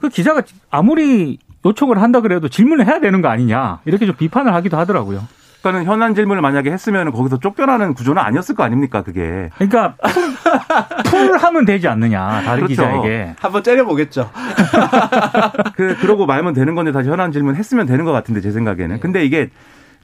그 0.00 0.08
기자가 0.08 0.42
아무리 0.70 1.38
요청을 1.66 2.00
한다 2.00 2.20
그래도 2.20 2.48
질문을 2.48 2.86
해야 2.86 3.00
되는 3.00 3.20
거 3.20 3.28
아니냐 3.28 3.80
이렇게 3.84 4.06
좀 4.06 4.14
비판을 4.16 4.54
하기도 4.54 4.76
하더라고요. 4.78 5.20
그러니까는 5.68 5.84
현안 5.84 6.14
질문을 6.14 6.42
만약에 6.42 6.70
했으면 6.70 7.12
거기서 7.12 7.38
쫓겨나는 7.38 7.94
구조는 7.94 8.20
아니었을 8.22 8.54
거 8.54 8.62
아닙니까 8.62 9.02
그게. 9.02 9.50
그러니까 9.54 9.94
pool, 11.04 11.28
pool 11.28 11.36
하면 11.38 11.64
되지 11.64 11.88
않느냐 11.88 12.42
다른 12.42 12.64
그렇죠. 12.64 12.68
기자에게. 12.68 13.34
한번 13.38 13.62
째려보겠죠. 13.62 14.30
그 15.76 15.96
그러고 16.00 16.26
말면 16.26 16.54
되는 16.54 16.74
건데 16.74 16.92
다시 16.92 17.08
현안 17.08 17.32
질문 17.32 17.54
했으면 17.56 17.86
되는 17.86 18.04
것 18.04 18.12
같은데 18.12 18.40
제 18.40 18.50
생각에는. 18.50 18.96
네. 18.96 19.00
근데 19.00 19.24
이게 19.24 19.50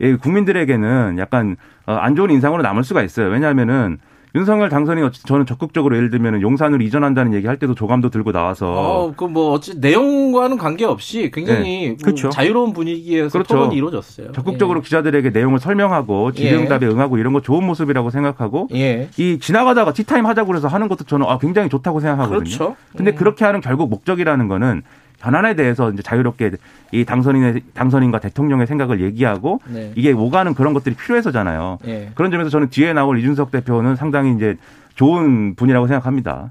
예, 0.00 0.16
국민들에게는 0.16 1.18
약간 1.18 1.56
어, 1.86 1.94
안 1.94 2.16
좋은 2.16 2.30
인상으로 2.30 2.62
남을 2.62 2.84
수가 2.84 3.02
있어요. 3.02 3.28
왜냐하면은 3.28 3.98
윤석열 4.36 4.68
당선이 4.68 5.00
어찌- 5.02 5.22
저는 5.22 5.46
적극적으로 5.46 5.94
예를 5.96 6.10
들면 6.10 6.42
용산으로 6.42 6.82
이전한다는 6.82 7.34
얘기 7.34 7.46
할 7.46 7.56
때도 7.56 7.74
조감도 7.76 8.10
들고 8.10 8.32
나와서 8.32 8.66
어, 8.72 9.12
그뭐 9.16 9.52
어찌 9.52 9.78
내용과는 9.78 10.58
관계없이 10.58 11.30
굉장히 11.32 11.88
뭐 11.90 11.96
그렇죠. 12.02 12.30
자유로운 12.30 12.72
분위기에서 12.72 13.30
그렇죠. 13.30 13.54
토론이 13.54 13.76
이루어졌어요. 13.76 14.32
적극적으로 14.32 14.80
기자들에게 14.80 15.30
내용을 15.30 15.60
설명하고 15.60 16.32
질의응답에 16.32 16.86
응하고 16.86 17.18
이런 17.18 17.32
거 17.32 17.40
좋은 17.42 17.64
모습이라고 17.64 18.10
생각하고 18.10 18.68
예. 18.74 18.84
예. 18.84 19.08
이 19.16 19.38
지나가다가 19.38 19.92
티타임 19.92 20.26
하자고 20.26 20.48
그래서 20.48 20.66
하는 20.66 20.88
것도 20.88 21.04
저는 21.04 21.26
아, 21.28 21.38
굉장히 21.38 21.68
좋다고 21.68 22.00
생각하거든요. 22.00 22.38
그렇죠. 22.40 22.76
근데 22.96 23.12
음. 23.12 23.14
그렇게 23.16 23.44
하는 23.44 23.60
결국 23.60 23.88
목적이라는 23.88 24.48
거는 24.48 24.82
현안에 25.24 25.54
대해서 25.54 25.90
이제 25.90 26.02
자유롭게 26.02 26.52
이 26.92 27.04
당선인의 27.04 27.62
당선인과 27.72 28.20
대통령의 28.20 28.66
생각을 28.66 29.00
얘기하고 29.00 29.60
네. 29.66 29.92
이게 29.94 30.12
오가는 30.12 30.52
그런 30.54 30.74
것들이 30.74 30.94
필요해서잖아요. 30.94 31.78
예. 31.86 32.10
그런 32.14 32.30
점에서 32.30 32.50
저는 32.50 32.68
뒤에 32.68 32.92
나올 32.92 33.18
이준석 33.18 33.50
대표는 33.50 33.96
상당히 33.96 34.34
이제 34.34 34.56
좋은 34.96 35.54
분이라고 35.56 35.86
생각합니다. 35.86 36.50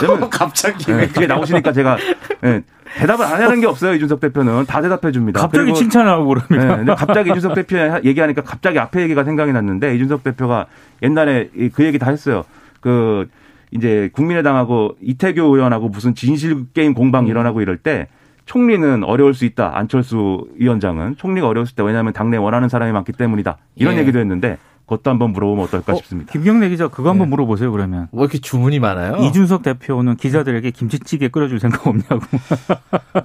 왜냐면 0.00 0.30
갑자기 0.30 0.90
예, 0.92 1.08
뒤에 1.08 1.26
나오시니까 1.26 1.72
제가 1.72 1.98
예, 2.44 2.62
대답을 2.96 3.24
안 3.24 3.42
하는 3.42 3.60
게 3.60 3.66
없어요. 3.66 3.94
이준석 3.94 4.20
대표는 4.20 4.66
다 4.66 4.80
대답해 4.80 5.10
줍니다. 5.12 5.40
갑자기 5.40 5.64
그리고 5.64 5.76
칭찬하고 5.78 6.24
그럽니다. 6.26 6.76
네, 6.76 6.94
갑자기 6.94 7.30
이준석 7.30 7.54
대표 7.54 7.76
얘기하니까 8.04 8.42
갑자기 8.42 8.78
앞에 8.78 9.02
얘기가 9.02 9.24
생각이 9.24 9.52
났는데 9.52 9.94
이준석 9.96 10.22
대표가 10.22 10.66
옛날에 11.02 11.50
이- 11.56 11.68
그 11.70 11.84
얘기 11.84 11.98
다 11.98 12.10
했어요. 12.10 12.44
그 12.80 13.28
이제 13.72 14.10
국민의당하고 14.12 14.96
이태규 15.00 15.40
의원하고 15.42 15.88
무슨 15.88 16.14
진실 16.14 16.66
게임 16.74 16.94
공방 16.94 17.26
일어나고 17.26 17.60
이럴 17.62 17.76
때 17.78 18.06
총리는 18.44 19.04
어려울 19.04 19.34
수 19.34 19.44
있다. 19.44 19.72
안철수 19.76 20.46
위원장은 20.56 21.16
총리가 21.16 21.48
어려울 21.48 21.66
수 21.66 21.72
있다. 21.72 21.84
왜냐하면 21.84 22.12
당내 22.12 22.36
원하는 22.36 22.68
사람이 22.68 22.92
많기 22.92 23.12
때문이다. 23.12 23.56
이런 23.76 23.94
예. 23.94 23.98
얘기도 24.00 24.18
했는데 24.18 24.58
그것도 24.84 25.10
한번 25.10 25.30
물어보면 25.32 25.64
어떨까 25.64 25.92
어, 25.92 25.96
싶습니다. 25.96 26.32
김경래 26.32 26.68
기자 26.68 26.88
그거 26.88 27.08
한번 27.10 27.30
물어보세요 27.30 27.70
그러면. 27.72 28.08
뭐 28.12 28.24
이렇게 28.24 28.38
주문이 28.38 28.78
많아요? 28.80 29.16
이준석 29.24 29.62
대표는 29.62 30.16
기자들에게 30.16 30.70
김치찌개 30.72 31.28
끓여줄 31.28 31.60
생각 31.60 31.86
없냐고. 31.86 32.20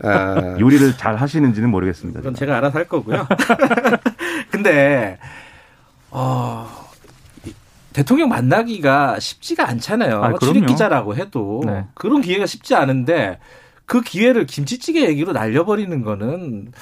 아, 0.03 0.55
요리를 0.61 0.93
잘 0.97 1.15
하시는지는 1.17 1.69
모르겠습니다. 1.71 2.19
그건 2.19 2.35
제가 2.35 2.57
알아서 2.57 2.77
할 2.77 2.87
거고요. 2.87 3.27
근데 4.51 5.17
어, 6.11 6.67
이- 6.69 6.86
대통령 7.97 8.29
만나기가 8.29 9.19
쉽지가 9.19 9.67
않잖아요. 9.69 10.23
아. 10.23 10.37
출입 10.37 10.67
기자라고 10.67 11.15
해도 11.15 11.63
네. 11.65 11.85
그런 11.95 12.21
기회가 12.21 12.45
쉽지 12.45 12.75
않은데 12.75 13.39
그 13.87 14.01
기회를 14.01 14.45
김치찌개 14.45 15.07
얘기로 15.07 15.31
날려버리는 15.31 16.03
거는 16.03 16.73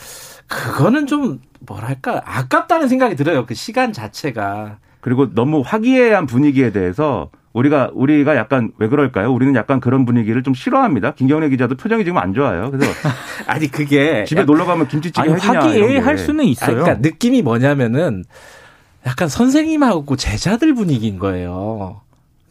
그거는 0.48 1.08
좀 1.08 1.40
뭐랄까 1.62 2.22
아깝다는 2.26 2.90
생각이 2.90 3.16
들어요. 3.16 3.46
그 3.46 3.54
시간 3.54 3.94
자체가. 3.94 4.80
그리고 5.00 5.34
너무 5.34 5.64
화기애애한 5.66 6.26
분위기에 6.26 6.72
대해서 6.72 7.30
우리가 7.54 7.92
우리가 7.94 8.36
약간 8.36 8.74
왜 8.78 8.90
그럴까요? 8.90 9.32
우리는 9.32 9.56
약간 9.56 9.80
그런 9.80 10.04
분위기를 10.04 10.44
좀 10.44 10.54
싫어합니다. 10.54 11.14
김경래 11.14 11.48
기자도 11.48 11.78
표정이 11.78 12.04
지금 12.04 12.18
안 12.18 12.34
좋아요. 12.34 12.72
그래서 12.72 12.92
아니 13.48 13.72
그게 13.72 14.26
집에 14.26 14.44
놀러 14.44 14.66
가면 14.66 14.90
김치찌개 14.90 15.22
아니 15.22 15.34
해주냐 15.36 15.60
화기애애 15.62 15.78
이런 15.78 15.90
게. 15.92 16.00
할 16.00 16.18
수는 16.18 16.42
아니, 16.42 16.52
있어요. 16.52 16.76
그러니까 16.76 17.08
느낌이 17.08 17.42
뭐냐면은 17.42 18.26
약간 19.06 19.28
선생님하고 19.30 20.16
제자들 20.16 20.74
분위기인 20.74 21.20
거예요. 21.20 22.02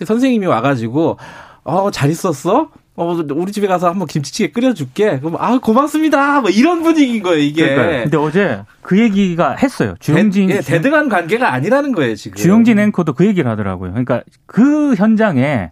선생님이 0.04 0.46
와가지고 0.46 1.18
어 1.64 1.90
잘 1.90 2.10
있었어? 2.10 2.68
어 2.96 3.16
우리 3.34 3.50
집에 3.50 3.66
가서 3.66 3.88
한번 3.88 4.06
김치찌개 4.06 4.52
끓여줄게. 4.52 5.18
그럼 5.18 5.36
아 5.38 5.58
고맙습니다. 5.58 6.40
뭐 6.42 6.50
이런 6.50 6.82
분위기인 6.82 7.22
거예요 7.22 7.38
이게. 7.40 7.74
그러니까요. 7.74 8.02
근데 8.04 8.16
어제 8.16 8.62
그 8.82 9.00
얘기가 9.00 9.56
했어요. 9.56 9.94
주영진 9.98 10.48
대, 10.48 10.56
예, 10.56 10.60
대등한 10.60 11.08
관계가 11.08 11.52
아니라는 11.52 11.92
거예요 11.92 12.14
지금. 12.14 12.36
주영진 12.36 12.78
앵커도 12.78 13.14
그 13.14 13.26
얘기를 13.26 13.50
하더라고요. 13.50 13.90
그러니까 13.90 14.22
그 14.46 14.94
현장에 14.94 15.70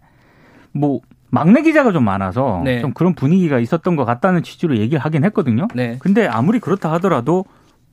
뭐 0.72 1.00
막내 1.30 1.62
기자가 1.62 1.92
좀 1.92 2.04
많아서 2.04 2.62
네. 2.64 2.80
좀 2.80 2.92
그런 2.92 3.14
분위기가 3.14 3.58
있었던 3.60 3.94
것 3.96 4.04
같다는 4.04 4.42
취지로 4.42 4.76
얘기를 4.78 4.98
하긴 4.98 5.24
했거든요. 5.26 5.68
네. 5.74 5.96
근데 6.00 6.26
아무리 6.26 6.58
그렇다 6.58 6.90
하더라도 6.94 7.44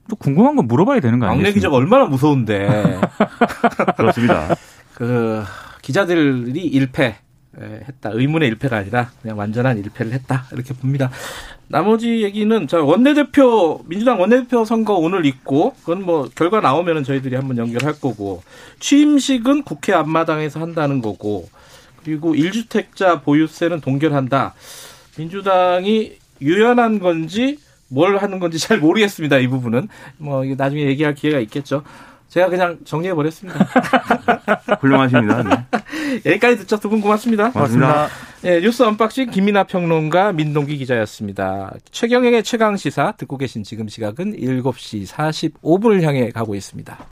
또 0.09 0.15
궁금한 0.15 0.55
건 0.55 0.67
물어봐야 0.67 0.99
되는 0.99 1.19
거 1.19 1.25
막내 1.27 1.35
아니겠습니까? 1.45 1.55
기자가 1.59 1.75
얼마나 1.75 2.05
무서운데. 2.05 2.99
그렇습니다. 3.95 4.55
그 4.95 5.43
기자들이 5.81 6.61
일패 6.61 7.15
예, 7.61 7.81
했다. 7.87 8.11
의문의 8.13 8.47
일패가 8.49 8.77
아니라 8.77 9.11
그냥 9.21 9.37
완전한 9.37 9.77
일패를 9.79 10.11
했다. 10.13 10.45
이렇게 10.51 10.73
봅니다. 10.73 11.09
나머지 11.67 12.23
얘기는 12.23 12.67
자 12.67 12.79
원내대표 12.79 13.83
민주당 13.85 14.19
원내대표 14.19 14.65
선거 14.65 14.95
오늘 14.95 15.25
있고 15.25 15.73
그건 15.81 16.03
뭐 16.03 16.29
결과 16.35 16.61
나오면은 16.61 17.03
저희들이 17.03 17.35
한번 17.35 17.57
연결할 17.57 17.99
거고 17.99 18.43
취임식은 18.79 19.63
국회 19.63 19.93
앞마당에서 19.93 20.59
한다는 20.59 21.01
거고 21.01 21.49
그리고 22.03 22.33
1주택자 22.33 23.23
보유세는 23.23 23.81
동결한다. 23.81 24.53
민주당이 25.17 26.13
유연한 26.41 26.99
건지 26.99 27.59
뭘 27.89 28.17
하는 28.17 28.39
건지 28.39 28.59
잘 28.59 28.77
모르겠습니다. 28.79 29.37
이 29.39 29.47
부분은 29.47 29.87
뭐 30.17 30.43
나중에 30.45 30.83
얘기할 30.83 31.13
기회가 31.15 31.39
있겠죠. 31.39 31.83
제가 32.29 32.49
그냥 32.49 32.77
정리해 32.85 33.13
버렸습니다. 33.13 33.59
훌륭하십니다. 34.79 35.43
네. 35.43 35.79
여기까지 36.25 36.59
듣죠. 36.59 36.77
두분 36.77 37.01
고맙습니다. 37.01 37.51
고맙습니다. 37.51 38.07
예, 38.45 38.61
뉴스 38.61 38.83
언박싱 38.83 39.31
김민아 39.31 39.63
평론가 39.63 40.31
민동기 40.33 40.77
기자였습니다. 40.77 41.73
최경영의 41.91 42.43
최강 42.43 42.77
시사 42.77 43.13
듣고 43.17 43.37
계신 43.37 43.63
지금 43.63 43.87
시각은 43.87 44.37
7시 44.37 45.07
45분을 45.07 46.03
향해 46.03 46.29
가고 46.29 46.53
있습니다. 46.53 46.99